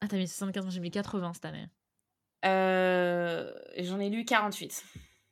[0.00, 1.68] Ah, t'as mis 75, j'ai mis 80 cette année.
[2.44, 4.84] Euh, J'en ai lu 48.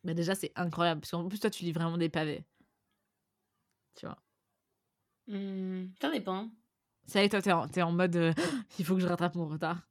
[0.05, 2.45] Bah déjà, c'est incroyable, parce qu'en plus, toi, tu lis vraiment des pavés.
[3.95, 4.19] Tu vois.
[5.29, 6.51] Mmh, ça dépend.
[7.07, 8.33] Ça y est, toi, t'es en, en mode euh,
[8.79, 9.87] il faut que je rattrape mon retard.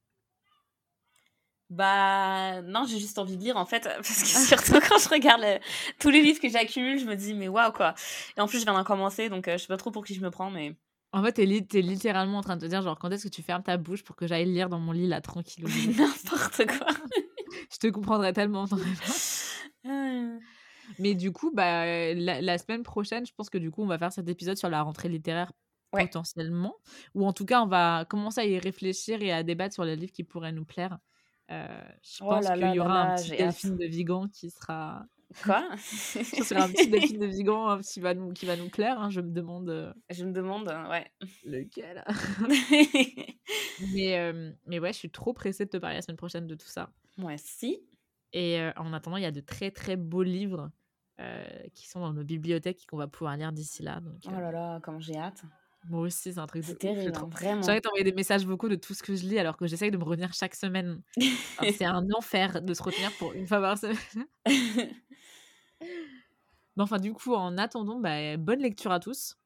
[1.72, 5.42] Bah non, j'ai juste envie de lire en fait, parce que surtout quand je regarde
[5.98, 7.94] tous les livres que j'accumule, je me dis mais waouh quoi.
[8.36, 10.14] Et en plus je viens d'en commencer, donc euh, je sais pas trop pour qui
[10.14, 10.76] je me prends, mais...
[11.14, 13.34] En fait, t'es, li es littéralement en train de te dire genre quand est-ce que
[13.34, 15.64] tu fermes ta bouche pour que j'aille lire dans mon lit là tranquille?
[15.96, 16.88] N'importe quoi.
[17.70, 18.66] je te comprendrais tellement,
[19.88, 20.38] ah.
[20.98, 24.12] Mais du coup, bah, la, semaine prochaine, je pense que du coup, on va faire
[24.12, 25.52] cet épisode sur la rentrée littéraire
[25.90, 26.74] potentiellement.
[27.14, 29.96] Ou en tout cas, on va commencer à y réfléchir et à débattre sur les
[29.96, 30.98] livres qui pourraient nous plaire.
[31.50, 31.66] Euh,
[32.02, 35.04] je oh pense qu'il y aura un petit Delphine de Vigan qui sera.
[35.44, 35.66] Quoi?
[35.78, 39.00] Ce sera un petit Delphine de Vigan hein, qui va nous, qui va nous plaire.
[39.00, 39.70] Hein, je me demande.
[39.70, 41.10] Euh, je me demande, ouais.
[41.44, 42.04] Lequel
[43.94, 46.54] mais, euh, mais ouais, je suis trop pressée de te parler la semaine prochaine de
[46.54, 46.90] tout ça.
[47.16, 47.80] Moi aussi.
[48.34, 50.70] Et en attendant, il y a de très très beaux livres
[51.74, 54.00] qui sont dans nos bibliothèques et qu'on va pouvoir lire d'ici là.
[54.00, 55.44] Donc, oh là là, comment j'ai hâte.
[55.88, 57.62] Moi aussi, c'est un truc de terrible, hein, vraiment.
[57.62, 59.96] J'arrête d'envoyer des messages beaucoup de tout ce que je lis alors que j'essaye de
[59.96, 61.02] me retenir chaque semaine.
[61.76, 63.96] c'est un enfer de se retenir pour une fois par semaine.
[66.76, 69.36] Mais enfin, du coup, en attendant, bah, bonne lecture à tous.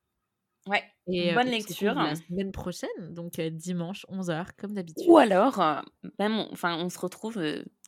[0.66, 1.94] Ouais, et, bonne lecture.
[1.94, 5.06] La semaine prochaine, donc dimanche, 11h, comme d'habitude.
[5.08, 5.82] Ou alors,
[6.18, 7.40] même, on, enfin, on se retrouve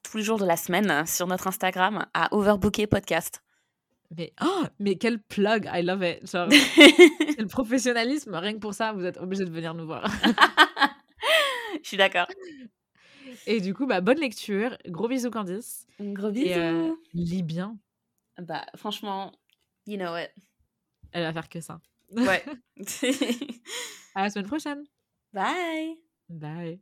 [0.03, 3.43] tous les jours de la semaine sur notre Instagram à Overbooker Podcast.
[4.17, 6.31] Mais, oh, mais quel plug, I love it.
[6.31, 6.49] Genre,
[7.39, 10.11] le professionnalisme, rien que pour ça, vous êtes obligé de venir nous voir.
[11.83, 12.27] Je suis d'accord.
[13.47, 14.77] Et du coup, bah, bonne lecture.
[14.87, 15.87] Gros bisous, Candice.
[16.01, 16.47] Gros bisous.
[16.47, 17.79] Et, euh, lis bien.
[18.39, 19.33] Bah, franchement,
[19.87, 20.31] you know it.
[21.13, 21.81] Elle va faire que ça.
[22.11, 22.43] Ouais.
[24.15, 24.85] à la semaine prochaine.
[25.33, 25.99] Bye.
[26.29, 26.81] Bye.